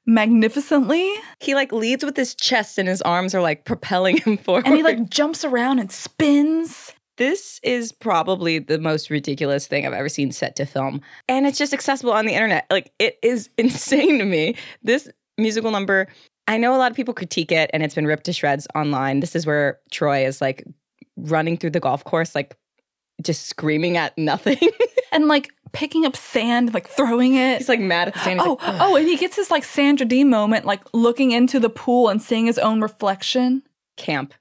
[0.05, 1.13] magnificently.
[1.39, 4.65] He like leads with his chest and his arms are like propelling him forward.
[4.65, 6.93] And he like jumps around and spins.
[7.19, 11.01] This is probably the most ridiculous thing I've ever seen set to film.
[11.27, 12.65] And it's just accessible on the internet.
[12.71, 14.55] Like it is insane to me.
[14.81, 15.07] This
[15.37, 16.07] musical number,
[16.47, 19.19] I know a lot of people critique it and it's been ripped to shreds online.
[19.19, 20.65] This is where Troy is like
[21.17, 22.57] running through the golf course, like
[23.21, 24.57] just screaming at nothing.
[25.11, 27.57] And like picking up sand, like throwing it.
[27.57, 28.41] He's like mad at the sand.
[28.41, 31.59] He's Oh, like, oh, and he gets his like Sandra Dee moment, like looking into
[31.59, 33.63] the pool and seeing his own reflection.
[33.97, 34.35] camp.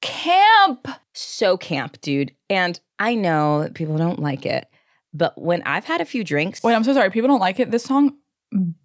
[0.00, 0.88] Camp.
[1.14, 2.32] So camp, dude.
[2.48, 4.66] And I know that people don't like it,
[5.12, 7.10] but when I've had a few drinks, Wait, I'm so sorry.
[7.10, 7.70] People don't like it.
[7.70, 8.16] This song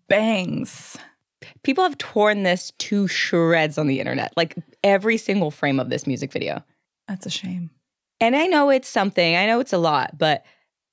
[0.08, 0.98] bangs.
[1.64, 4.34] people have torn this to shreds on the internet.
[4.36, 6.64] Like every single frame of this music video.
[7.08, 7.72] That's a shame.
[8.20, 10.46] And I know it's something, I know it's a lot, but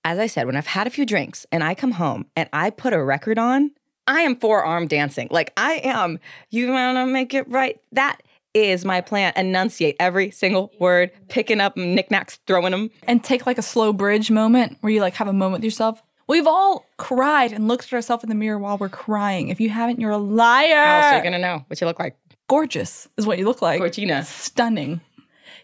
[0.04, 2.70] as I said, when I've had a few drinks and I come home and I
[2.70, 3.70] put a record on,
[4.08, 5.28] I am forearm dancing.
[5.30, 6.18] Like I am,
[6.50, 7.80] you wanna make it right.
[7.92, 8.20] That
[8.54, 9.32] is my plan.
[9.36, 12.90] Enunciate every single word, picking up knickknacks, throwing them.
[13.04, 16.02] And take like a slow bridge moment where you like have a moment with yourself.
[16.28, 19.48] We've all cried and looked at ourselves in the mirror while we're crying.
[19.48, 20.68] If you haven't, you're a liar.
[20.70, 22.16] Oh, How else are you gonna know what you look like?
[22.48, 23.80] Gorgeous is what you look like.
[23.80, 24.24] Gorgina.
[24.24, 25.00] Stunning.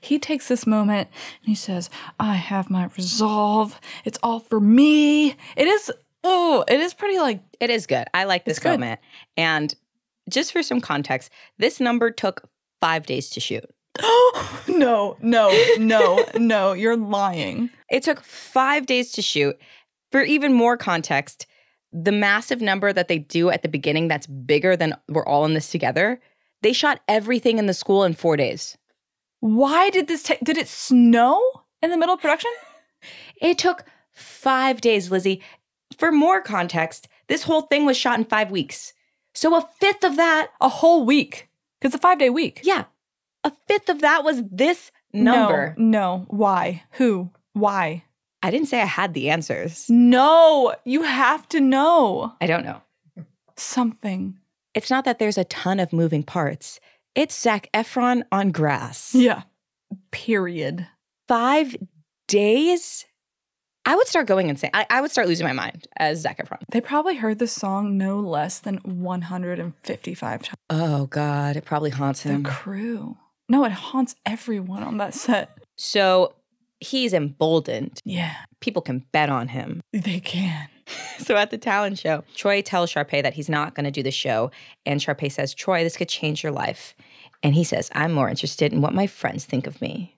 [0.00, 1.08] He takes this moment
[1.40, 3.80] and he says, I have my resolve.
[4.04, 5.36] It's all for me.
[5.56, 5.90] It is,
[6.24, 8.06] oh, it is pretty like, It is good.
[8.14, 9.00] I like this moment.
[9.36, 9.74] And
[10.28, 12.48] just for some context, this number took
[12.80, 13.64] five days to shoot.
[14.68, 17.70] no, no, no, no, you're lying.
[17.90, 19.58] It took five days to shoot.
[20.12, 21.46] For even more context,
[21.92, 25.54] the massive number that they do at the beginning that's bigger than we're all in
[25.54, 26.20] this together,
[26.62, 28.76] they shot everything in the school in four days.
[29.40, 31.40] Why did this take, did it snow
[31.82, 32.50] in the middle of production?
[33.40, 35.42] It took five days, Lizzie.
[35.96, 38.92] For more context, this whole thing was shot in five weeks.
[39.34, 41.47] So a fifth of that, A whole week.
[41.80, 42.60] Because a five day week.
[42.64, 42.84] yeah,
[43.44, 45.74] a fifth of that was this number.
[45.78, 46.24] No, no.
[46.28, 46.82] Why?
[46.92, 47.30] Who?
[47.52, 48.04] Why?
[48.42, 49.86] I didn't say I had the answers.
[49.88, 52.34] No, you have to know.
[52.40, 52.80] I don't know.
[53.56, 54.38] something.
[54.74, 56.78] It's not that there's a ton of moving parts.
[57.16, 59.12] It's Zac Efron on grass.
[59.14, 59.42] Yeah.
[60.12, 60.86] Period.
[61.26, 61.74] Five
[62.28, 63.06] days?
[63.88, 64.70] I would start going insane.
[64.74, 66.58] I, I would start losing my mind as Zac Efron.
[66.70, 70.54] They probably heard this song no less than 155 times.
[70.68, 72.42] Oh God, it probably haunts him.
[72.42, 73.16] The crew.
[73.48, 75.56] No, it haunts everyone on that set.
[75.76, 76.34] So
[76.80, 78.00] he's emboldened.
[78.04, 79.80] Yeah, People can bet on him.
[79.92, 80.68] they can.
[81.18, 84.10] So at the talent show, Troy tells Sharpay that he's not going to do the
[84.10, 84.50] show.
[84.86, 86.94] And Sharpay says, Troy, this could change your life.
[87.42, 90.16] And he says, I'm more interested in what my friends think of me.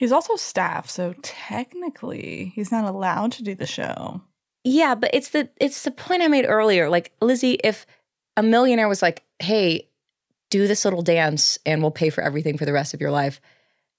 [0.00, 4.22] He's also staff, so technically he's not allowed to do the show.
[4.64, 6.88] Yeah, but it's the it's the point I made earlier.
[6.88, 7.84] Like Lizzie, if
[8.34, 9.90] a millionaire was like, "Hey,
[10.48, 13.42] do this little dance and we'll pay for everything for the rest of your life,"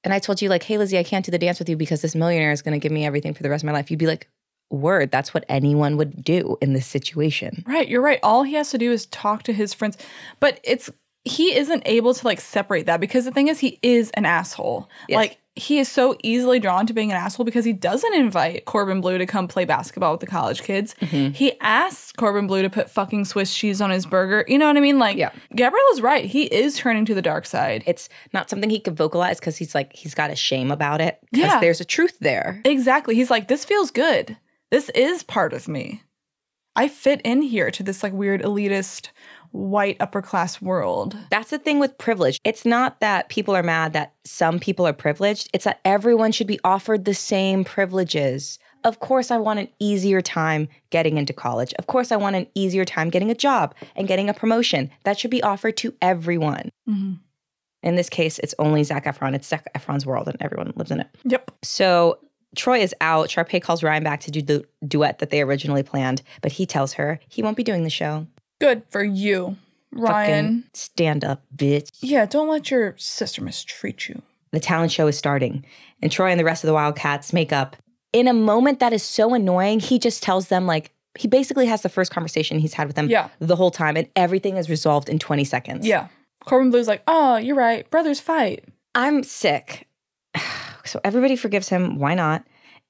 [0.04, 2.02] and I told you like, "Hey, Lizzie, I can't do the dance with you because
[2.02, 3.99] this millionaire is going to give me everything for the rest of my life," you'd
[3.99, 4.28] be like,
[4.72, 8.20] "Word, that's what anyone would do in this situation." Right, you're right.
[8.24, 9.99] All he has to do is talk to his friends.
[10.39, 10.89] But it's
[11.26, 14.89] he isn't able to like separate that because the thing is he is an asshole.
[15.08, 15.18] Yes.
[15.18, 19.02] Like he is so easily drawn to being an asshole because he doesn't invite Corbin
[19.02, 20.95] Bleu to come play basketball with the college kids.
[21.02, 21.34] Mm-hmm.
[21.34, 24.45] He asks Corbin Bleu to put fucking Swiss cheese on his burger.
[24.47, 24.97] You know what I mean?
[24.97, 25.32] Like Yeah.
[25.54, 26.24] Gabrielle's right.
[26.24, 27.84] He is turning to the dark side.
[27.86, 31.20] It's not something he could vocalize because he's like he's got a shame about it.
[31.32, 31.60] Because Yeah.
[31.60, 32.62] there's a truth there.
[32.64, 33.16] Exactly.
[33.16, 34.38] He's like, this feels good.
[34.72, 36.02] This is part of me.
[36.78, 39.10] I fit in here to this like weird elitist
[39.52, 41.18] white upper class world.
[41.30, 42.39] That's the thing with privilege.
[42.43, 45.49] It's not that people are mad that some people are privileged.
[45.54, 48.60] It's that everyone should be offered the same privileges.
[48.84, 51.74] Of course, I want an easier time getting into college.
[51.76, 54.89] Of course, I want an easier time getting a job and getting a promotion.
[55.04, 56.70] That should be offered to everyone.
[56.89, 57.20] Mhm.
[57.84, 59.36] In this case, it's only Zac Efron.
[59.36, 61.08] It's Zac Efron's world and everyone lives in it.
[61.26, 61.52] Yep.
[61.64, 62.20] So
[62.56, 63.30] Troy is out.
[63.30, 66.93] Sharpay calls Ryan back to do the duet that they originally planned, but he tells
[66.93, 68.28] her he won't be doing the show.
[68.62, 69.57] Good for you,
[69.91, 70.62] Ryan.
[70.62, 71.89] Fucking stand up, bitch.
[71.99, 74.22] Yeah, don't let your sister mistreat you.
[74.51, 75.66] the talent show is starting,
[76.01, 77.76] and Troy and the rest of the Wildcats make up.
[78.14, 81.82] In a moment that is so annoying, he just tells them, like, he basically has
[81.82, 83.30] the first conversation he's had with them Yeah.
[83.39, 85.88] the whole time, and everything is resolved in 20 seconds.
[85.88, 86.07] Yeah.
[86.45, 87.89] Corbin Bleu's like, oh, you're right.
[87.89, 88.66] Brothers fight.
[88.95, 89.88] I'm sick.
[90.84, 91.99] So everybody forgives him.
[91.99, 92.43] Why not?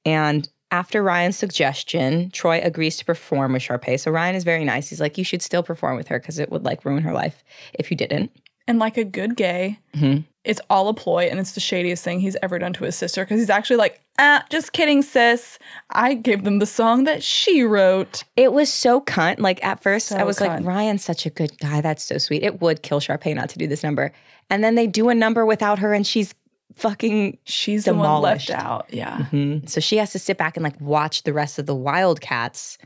[0.05, 3.99] And after Ryan's suggestion, Troy agrees to perform with Sharpay.
[3.99, 4.89] So Ryan is very nice.
[4.89, 7.43] He's like, you should still perform with her because it would like ruin her life
[7.73, 8.31] if you didn't.
[8.67, 10.23] And like a good gay, Mhm.
[10.45, 13.23] it's all a ploy and it's the shadiest thing he's ever done to his sister
[13.25, 15.57] because he's actually like, ah, just kidding, sis.
[15.89, 18.23] I gave them the song that she wrote.
[18.37, 19.39] It was so cunt.
[19.39, 20.63] Like at first, So I was like.
[20.63, 21.81] Ryan's such a good guy.
[21.81, 22.43] That's so sweet.
[22.43, 24.11] It would kill Sharpay not to do this number.
[24.49, 26.33] And then they do a number without her, and she's
[26.75, 28.47] fucking She's demolished.
[28.47, 28.93] the one left out.
[28.93, 29.27] Yeah.
[29.31, 29.67] Mhm.
[29.69, 32.77] So she has to sit back and like watch the rest of the Wildcats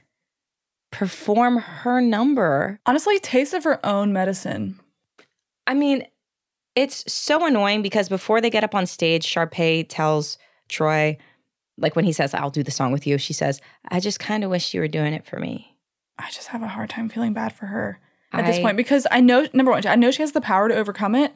[0.91, 2.79] perform her number.
[2.85, 4.79] Honestly, taste of her own medicine.
[5.67, 6.05] I mean,
[6.75, 10.37] it's so annoying because before they get up on stage, Sharpay tells
[10.69, 11.17] Troy,
[11.77, 14.43] like when he says, I'll do the song with you, she says, I just kind
[14.43, 15.75] of wish you were doing it for me.
[16.17, 17.99] I just have a hard time feeling bad for her
[18.31, 20.75] at this point because I know number one, I know she has the power to
[20.75, 21.33] overcome it.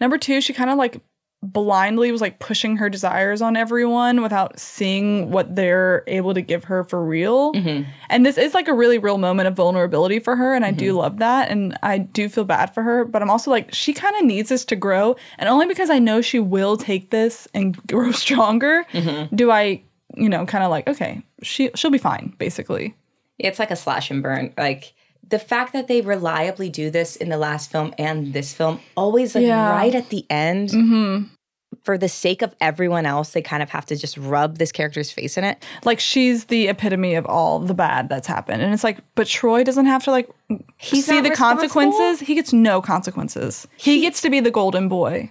[0.00, 1.00] Number two, she kind of like
[1.42, 6.64] blindly was like pushing her desires on everyone without seeing what they're able to give
[6.64, 7.52] her for real.
[7.52, 7.90] Mm-hmm.
[8.08, 10.54] And this is like a really real moment of vulnerability for her.
[10.54, 11.50] And I do love that.
[11.50, 13.04] And I do feel bad for her.
[13.04, 15.16] But I'm also like, she kind of needs this to grow.
[15.38, 18.86] And only because I know she will take this and grow stronger
[19.34, 19.82] do I,
[20.14, 22.94] you know, kind of like, okay, she, she'll be fine, basically.
[23.38, 24.54] It's like a slash and burn.
[24.56, 24.94] Like
[25.28, 29.34] the fact that they reliably do this in the last film and this film, always
[29.34, 29.70] like Yeah.
[29.70, 31.24] right at the end, Mm-hmm.
[31.84, 35.10] for the sake of everyone else, they kind of have to just rub this character's
[35.10, 35.64] face in it.
[35.84, 39.64] like she's the epitome of all the bad that's happened and it's like but troy
[39.64, 40.28] doesn't have to like
[40.76, 45.30] He's see the consequences he gets no consequences he, gets to be the golden boy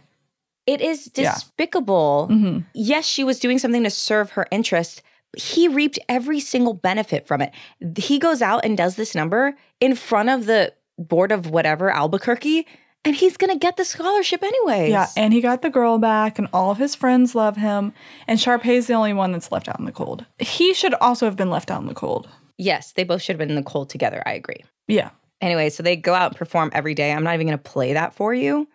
[0.65, 1.33] It is Yeah.
[1.33, 2.27] despicable.
[2.31, 2.59] Mm-hmm.
[2.73, 5.01] Yes, she was doing something to serve her interests.
[5.37, 7.53] He reaped every single benefit from it.
[7.97, 12.67] He goes out and does this number in front of the board of whatever Albuquerque,
[13.03, 14.91] and he's gonna get the scholarship anyways.
[14.91, 17.93] yeah and he got the girl back and all of his friends love him
[18.27, 21.35] and sharpay's the only one that's left out in the cold he should also have
[21.35, 23.89] been left out in the cold yes, they both should have been in the cold
[23.89, 24.21] together.
[24.25, 24.63] I agree.
[24.87, 25.09] yeah
[25.41, 27.11] Anyway, so they go out and perform every day.
[27.11, 28.67] I'm not even gonna play that for you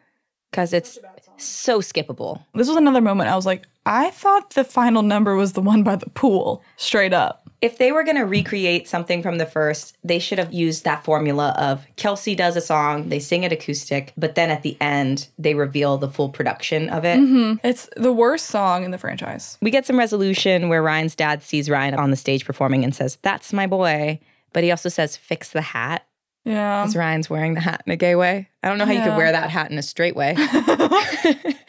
[0.51, 0.99] because it's
[1.39, 2.43] so skippable.
[2.55, 5.83] this was another moment i was like i thought the final number was the one
[5.83, 9.97] by the pool straight up if they were going to recreate something from the first,
[10.05, 14.13] they should have used that formula of Kelsey does a song, they sing it acoustic,
[14.17, 17.19] but then at the end, they reveal the full production of it.
[17.19, 17.67] Mm-hmm.
[17.67, 21.71] it's the worst song in the franchise We get some resolution where Ryan's dad sees
[21.71, 24.21] Ryan on the stage performing and says, That's my boy.
[24.53, 26.07] But he also says, Fix the hat.
[26.47, 26.83] Yeah.
[26.83, 28.49] Because Ryan's wearing the hat in a gay way.
[28.63, 30.35] I don't know how you could wear that hat in a straight way.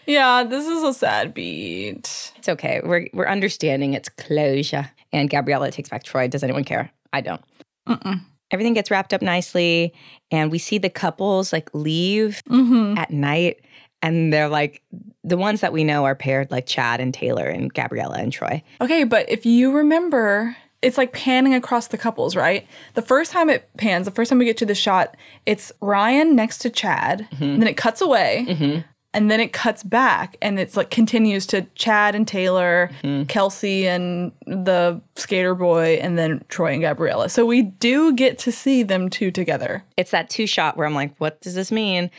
[0.09, 2.31] Yeah, this is a sad beat.
[2.37, 2.79] it's okay.
[2.81, 4.89] We're we're understanding its closure.
[5.11, 6.29] And Gabriella takes back Troy.
[6.29, 6.91] Does anyone care?
[7.11, 7.41] I don't.
[7.89, 8.21] Mm-mm.
[8.51, 9.93] Everything gets wrapped up nicely,
[10.31, 12.97] and we see the couples like leave Mm-hmm.
[12.97, 13.59] at night,
[14.01, 14.81] and they're like
[15.25, 18.63] the ones that we know are paired like Chad and Taylor and Gabriella and Troy.
[18.79, 20.55] Okay, but if you remember,
[20.87, 22.65] it's like panning across the couples, right?
[22.95, 25.15] The first time it pans, the first time we get to the shot,
[25.45, 27.59] it's Ryan next to Chad, Mm-hmm.
[27.59, 28.83] then it cuts away,
[29.13, 33.23] and then it cuts back, and it's like continues to Chad and Taylor, Mm-hmm.
[33.25, 37.29] Kelsey and the skater boy, and then Troy and Gabriella.
[37.29, 39.83] So we do get to see them two together.
[39.97, 42.09] It's that two shot where I'm like, what does this mean?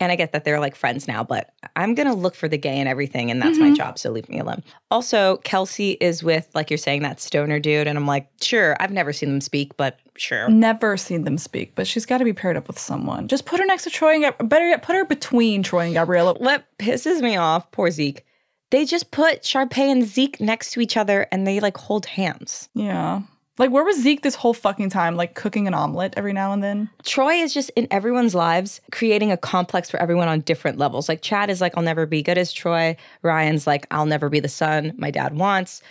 [0.00, 2.78] And I get that they're like friends now, but I'm gonna look for the gay
[2.78, 3.74] and everything, and that's my mm-hmm.
[3.74, 3.98] job.
[3.98, 4.62] So leave me alone.
[4.90, 8.92] Also, Kelsey is with, like you're saying, that stoner dude, and I'm like, sure, I've
[8.92, 10.48] never seen them speak, but sure.
[10.48, 13.26] Never seen them speak, but she's got to be paired up with someone.
[13.26, 15.94] Just put her next to Troy and Gab- better yet, put her between Troy and
[15.94, 16.34] Gabriella.
[16.34, 18.24] What pisses me off, poor Zeke,
[18.70, 22.68] they just put Sharpay and Zeke next to each other and they like hold hands.
[22.74, 23.22] Yeah.
[23.58, 25.16] Like, where was Zeke this whole fucking time?
[25.16, 26.90] Like, cooking an omelet every now and then?
[27.04, 31.08] Troy is just in everyone's lives creating a complex for everyone on different levels.
[31.08, 32.96] Like Chad is like, I'll never be good as Troy.
[33.22, 35.82] Ryan's like, I'll never be the son my dad wants.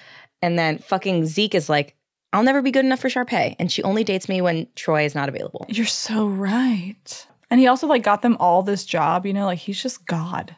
[0.42, 1.96] And then fucking Zeke is like,
[2.34, 3.56] I'll never be good enough for Sharpay.
[3.58, 5.66] And she only dates me when Troy is not available.
[5.70, 7.28] You're so right.
[7.50, 9.46] And he also, like, got them all this job, you know?
[9.46, 10.56] Like, he's just God.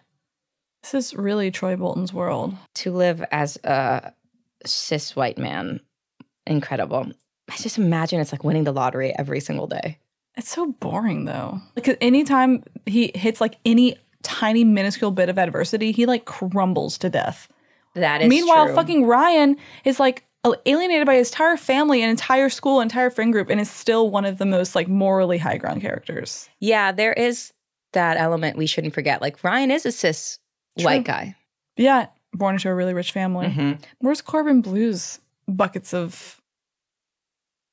[0.81, 2.55] This is really Troy Bolton's world.
[2.75, 4.11] To live as a
[4.65, 5.79] cis white man,
[6.49, 7.11] incredible.
[7.49, 9.97] I just imagine it's like winning the lottery every single day.
[10.35, 11.59] It's so boring, though.
[11.75, 17.09] Like, anytime he hits, like, any tiny, minuscule bit of adversity, he, like, crumbles to
[17.09, 17.49] death.
[17.95, 18.29] That is true.
[18.29, 18.75] Meanwhile, true.
[18.75, 20.25] fucking Ryan is like
[20.65, 24.25] alienated by his entire family an entire school, entire friend group, and is still one
[24.25, 26.49] of the most like morally high ground characters.
[26.59, 27.51] Yeah, there is
[27.93, 29.21] that element we shouldn't forget.
[29.21, 30.37] Like Ryan is a cis
[30.77, 31.35] white guy.
[31.75, 33.47] Yeah, born into a really rich family.
[33.47, 33.81] Mhm.
[33.99, 36.38] Where's Corbin Bleu's buckets of?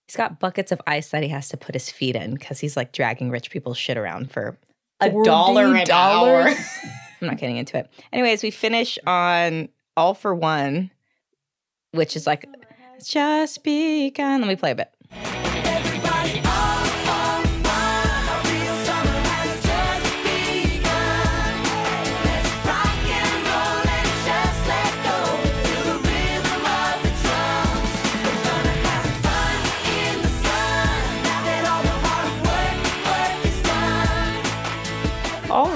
[0.06, 2.76] He's got buckets of ice that he has to put his feet in because he's
[2.76, 4.56] like dragging rich people's shit around for
[5.00, 6.48] a dollar an hour.
[7.20, 7.90] I'm not getting into it.
[8.12, 10.90] Anyways, we finish on All for One,
[11.92, 12.46] which is like
[13.04, 14.40] just begun.
[14.40, 14.92] Let me play a bit.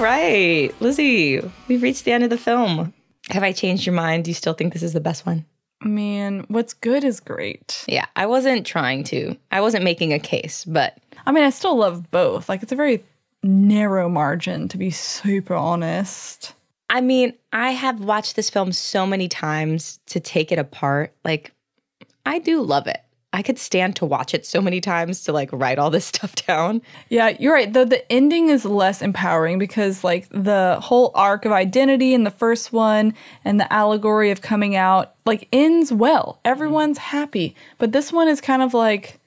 [0.01, 2.93] Right, Lizzie, we've reached the end of the film.
[3.29, 4.25] Have I changed your mind?
[4.25, 5.45] Do you still think this is the best one?
[5.83, 7.85] Man, what's good is great.
[7.87, 9.35] Yeah, I wasn't trying to.
[9.51, 12.49] I wasn't making a case, but I mean, I still love both.
[12.49, 13.03] Like, it's a very
[13.43, 16.53] narrow margin, to be super honest.
[16.89, 21.13] I mean, I have watched this film so many times to take it apart.
[21.23, 21.53] Like,
[22.25, 23.01] I do love it.
[23.33, 26.35] I could stand to watch it so many times to like write all this stuff
[26.35, 26.81] down.
[27.09, 27.71] Yeah, you're right.
[27.71, 32.31] Though the ending is less empowering because like the whole arc of identity in the
[32.31, 33.13] first one
[33.45, 36.39] and the allegory of coming out like ends well.
[36.43, 37.55] Everyone's happy.
[37.77, 39.19] But this one is kind of like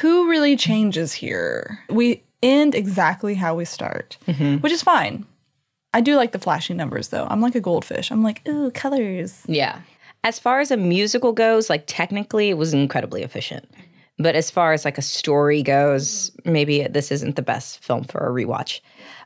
[0.00, 1.80] who really changes here?
[1.90, 4.56] We end exactly how we start, mm-hmm.
[4.56, 5.26] which is fine.
[5.92, 7.26] I do like the flashy numbers though.
[7.28, 8.10] I'm like a goldfish.
[8.10, 9.42] I'm like, ooh, colors.
[9.46, 9.80] Yeah.
[10.24, 13.70] As far as a musical goes, like technically it was incredibly efficient.
[14.18, 18.18] But as far as like a story goes, maybe this isn't the best film for
[18.18, 18.80] a rewatch.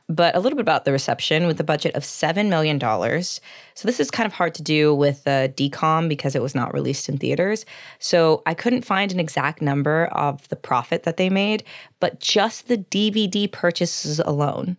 [0.09, 2.79] But a little bit about the reception with a budget of $7 million.
[2.81, 6.73] So this is kind of hard to do with the DCOM because it was not
[6.73, 7.65] released in theaters.
[7.99, 11.63] So I couldn't find an exact number of the profit that they made,
[11.99, 14.75] but just the DVD purchases alone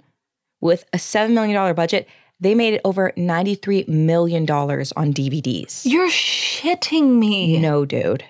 [0.61, 2.09] with a $7 million budget,
[2.41, 5.83] they made over $93 million on DVDs.
[5.85, 7.59] You're shitting me.
[7.59, 8.25] No, dude.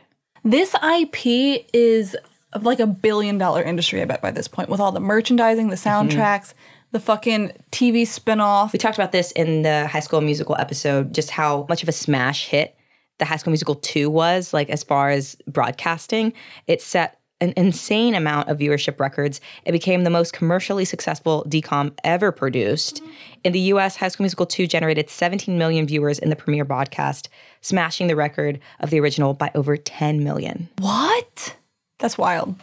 [0.44, 2.16] This IP is
[2.60, 5.76] like a billion dollar industry, I bet, by this point, with all the merchandising, the
[5.76, 6.08] mm-hmm.
[6.08, 6.54] soundtracks,
[6.92, 8.72] the fucking TV spinoff.
[8.72, 11.92] We talked about this in the High School Musical episode, just how much of a
[11.92, 12.76] smash hit
[13.18, 16.32] the High School Musical 2 was, like as far as broadcasting.
[16.66, 19.40] It set an insane amount of viewership records.
[19.64, 23.02] It became the most commercially successful DCOM ever produced.
[23.44, 27.28] In the US, High School Musical 2 generated 17 million viewers in the premiere broadcast,
[27.60, 30.68] smashing the record of the original by over 10 million.
[30.78, 31.56] What?
[31.98, 32.54] That's wild.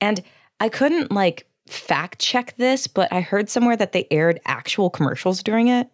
[0.00, 0.22] And
[0.60, 5.42] I couldn't like fact check this, but I heard somewhere that they aired actual commercials
[5.42, 5.88] during it.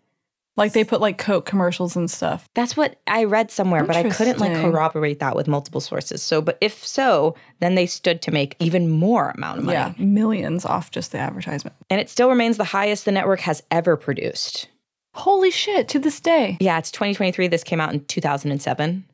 [0.56, 2.48] Like they put like Coke commercials and stuff.
[2.54, 6.22] That's what I read somewhere, but I couldn't like corroborate that with multiple sources.
[6.22, 9.76] So, but if so, then they stood to make even more amount of money.
[9.76, 11.74] Yeah, millions off just the advertisement.
[11.88, 14.68] And it still remains the highest the network has ever produced.
[15.14, 16.56] Holy shit, to this day.
[16.60, 17.48] Yeah, it's 2023.
[17.48, 19.04] This came out in 2007.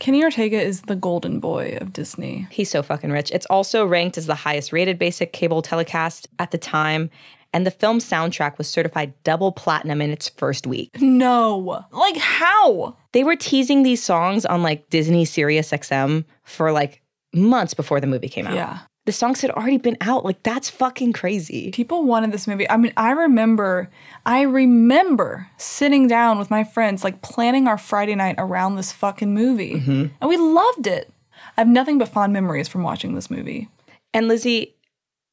[0.00, 2.46] Kenny Ortega is the golden boy of Disney.
[2.50, 3.32] He's so fucking rich.
[3.32, 7.10] It's also ranked as the highest rated basic cable telecast at the time.
[7.52, 10.90] And the film soundtrack was certified double platinum in its first week.
[11.00, 11.84] No.
[11.92, 12.96] Like how?
[13.12, 18.06] They were teasing these songs on like Disney Sirius XM for like months before the
[18.06, 18.54] movie came out.
[18.54, 18.80] Yeah.
[19.06, 20.26] The songs had already been out.
[20.26, 21.70] Like that's fucking crazy.
[21.70, 22.68] People wanted this movie.
[22.68, 23.88] I mean, I remember,
[24.26, 29.32] I remember sitting down with my friends, like planning our Friday night around this fucking
[29.32, 29.76] movie.
[29.80, 30.10] Mhm.
[30.20, 31.10] And we loved it.
[31.56, 33.68] I have nothing but fond memories from watching this movie.
[34.12, 34.74] And Lizzie,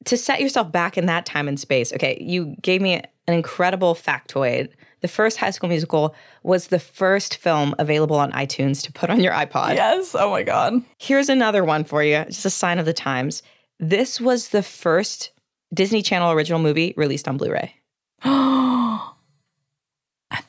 [0.05, 3.95] to set yourself back in that time and space, okay, you gave me an incredible
[3.95, 4.69] factoid.
[5.01, 9.19] The first High School Musical was the first film available on iTunes to put on
[9.19, 9.75] your iPod.
[9.75, 10.15] Yes.
[10.17, 10.81] Oh my God.
[10.99, 13.43] Here's another one for you, just a sign of the times.
[13.79, 15.31] This was the first
[15.73, 17.75] Disney Channel original movie released on Blu ray.
[18.23, 19.13] At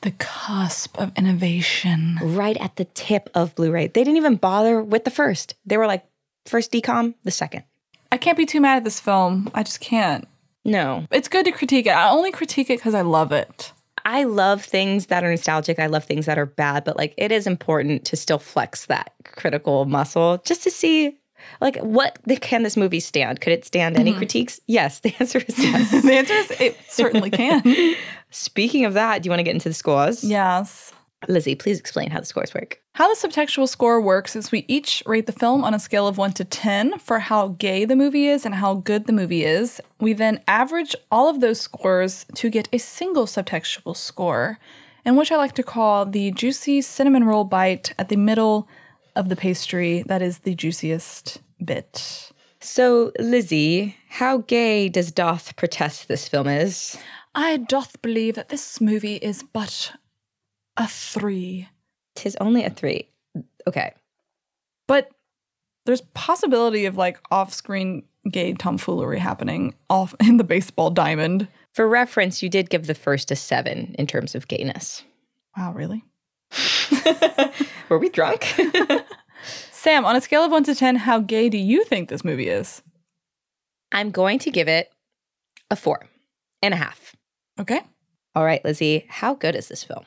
[0.01, 2.19] the cusp of innovation.
[2.21, 3.87] Right at the tip of Blu ray.
[3.87, 5.55] They didn't even bother with the first.
[5.65, 6.05] They were like,
[6.45, 7.63] first DCOM, the second.
[8.11, 9.49] I can't be too mad at this film.
[9.53, 10.27] I just can't.
[10.65, 11.05] No.
[11.11, 11.91] It's good to critique it.
[11.91, 13.71] I only critique it because I love it.
[14.05, 15.79] I love things that are nostalgic.
[15.79, 19.11] I love things that are bad, but like it is important to still flex that
[19.25, 21.17] critical muscle just to see
[21.61, 23.41] like what the, can this movie stand?
[23.41, 24.17] Could it stand any Mhm.
[24.17, 24.59] critiques?
[24.67, 25.91] Yes, the answer is yes.
[26.03, 27.95] the answer is it certainly can.
[28.29, 30.23] Speaking of that, do you want to get into the scores?
[30.23, 30.93] Yes.
[31.27, 32.79] Lizzie, please explain how the scores work.
[32.93, 36.17] How the subtextual score works is we each rate the film on a scale of
[36.17, 39.81] 1 to 10 for how gay the movie is and how good the movie is.
[39.99, 44.59] We then average all of those scores to get a single subtextual score,
[45.05, 48.67] and which I like to call the juicy cinnamon roll bite at the middle
[49.15, 52.31] of the pastry that is the juiciest bit.
[52.59, 56.97] So, Lizzie, how gay does Doth protest this film is?
[57.33, 59.93] I doth believe that this movie is but
[60.77, 61.67] a 3.
[62.15, 63.09] Tis only a three.
[63.67, 63.93] Okay.
[64.87, 65.09] But
[65.85, 71.47] there's possibility of like off-screen gay tomfoolery happening off in the baseball diamond.
[71.73, 75.03] For reference, you did give the first a seven in terms of gayness.
[75.55, 76.03] Wow, really?
[77.89, 78.45] Were we drunk?
[79.71, 82.49] Sam, on a scale of 1 to 10, how gay do you think this movie
[82.49, 82.81] is?
[83.91, 84.91] I'm going to give it
[85.69, 86.05] a four
[86.61, 87.15] and a half.
[87.59, 87.81] Okay.
[88.35, 90.05] All right, Lizzie, how good is this film?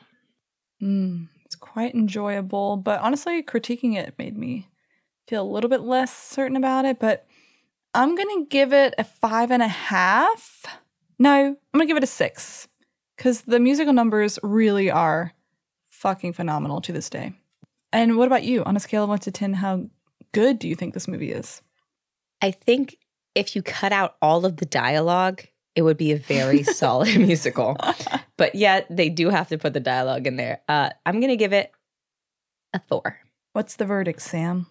[0.81, 4.67] Mm, it's quite enjoyable, but honestly, critiquing it made me
[5.27, 6.99] feel a little bit less certain about it.
[6.99, 7.25] But
[7.93, 10.65] I'm gonna give it a five and a half.
[11.19, 12.67] No, I'm gonna give it a six
[13.15, 15.33] because the musical numbers really are
[15.89, 17.33] fucking phenomenal to this day.
[17.93, 18.63] And what about you?
[18.63, 19.85] On a scale of one to 10, how
[20.31, 21.61] good do you think this movie is?
[22.41, 22.97] I think
[23.35, 25.43] if you cut out all of the dialogue,
[25.75, 27.77] it would be a very solid musical.
[28.37, 30.61] But yet, they do have to put the dialogue in there.
[30.67, 31.71] Uh, I'm going to give it
[32.73, 33.19] a four.
[33.53, 34.67] What's the verdict, Sam?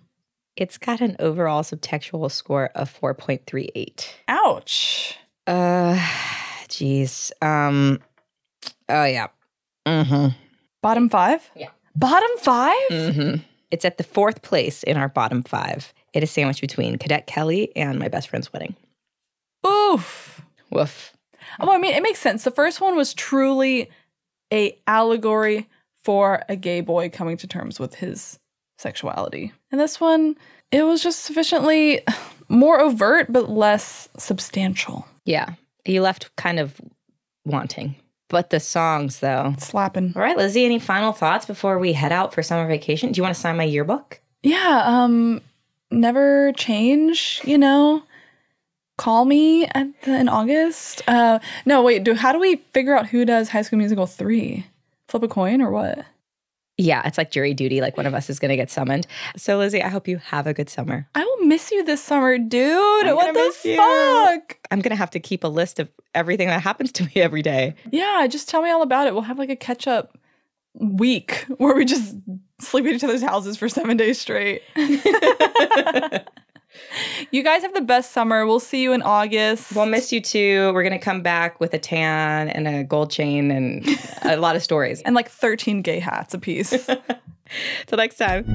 [0.57, 4.09] It's got an overall subtextual score of 4.38.
[4.29, 5.17] Ouch.
[5.47, 5.99] Uh,
[6.69, 7.33] geez.
[7.41, 8.01] Um,
[8.89, 9.29] oh, yeah.
[9.87, 10.37] Mm-hmm.
[10.83, 11.51] Bottom five?
[11.55, 11.69] Yeah.
[11.95, 13.43] Bottom 5 Mm-hmm.
[13.71, 15.95] It's at the fourth place in our bottom five.
[16.13, 18.75] It is sandwiched between Cadet Kelly and My Best Friend's Wedding.
[19.65, 20.40] Oof.
[20.71, 21.13] Woof.
[21.59, 22.45] Well, I mean, it makes sense.
[22.45, 23.91] The first one was truly
[24.53, 25.69] a allegory
[26.03, 28.39] for a gay boy coming to terms with his
[28.79, 29.53] sexuality.
[29.71, 30.37] And this one,
[30.71, 32.01] it was just sufficiently
[32.49, 35.07] more overt but less substantial.
[35.25, 35.55] Yeah.
[35.85, 36.81] He left kind of
[37.45, 37.97] wanting.
[38.29, 39.55] But the songs, though.
[39.59, 40.13] Slapping.
[40.15, 43.11] All right, Lizzie, any final thoughts before we head out for summer vacation?
[43.11, 44.21] Do you want to sign my yearbook?
[44.43, 45.41] Yeah, um
[45.91, 48.03] never change, you know.
[49.01, 51.01] Call me at the, in August.
[51.09, 54.67] Uh no, wait, do how do we figure out who does High School Musical 3?
[55.09, 56.05] Flip a coin or what?
[56.77, 57.81] Yeah, it's like jury duty.
[57.81, 59.07] Like one of us is going to get summoned.
[59.37, 61.07] So, Lizzie, I hope you have a good summer.
[61.15, 63.07] I will miss you this summer, dude.
[63.07, 63.77] I'm what the miss you.
[63.77, 64.57] fuck?
[64.71, 67.43] I'm going to have to keep a list of everything that happens to me every
[67.43, 67.75] day.
[67.91, 69.13] Yeah, just tell me all about it.
[69.13, 70.17] We'll have like a catch up
[70.75, 72.17] week where we just
[72.61, 74.63] sleep at each other's houses for seven days straight.
[77.31, 78.47] you guys have the best summer.
[78.47, 79.75] We'll see you in August.
[79.75, 80.73] We'll miss you too.
[80.75, 83.87] We're going to come back with a tan and a gold chain and
[84.23, 85.03] a lot of stories.
[85.03, 86.71] and like 13 gay hats apiece.
[87.87, 88.55] Till next time.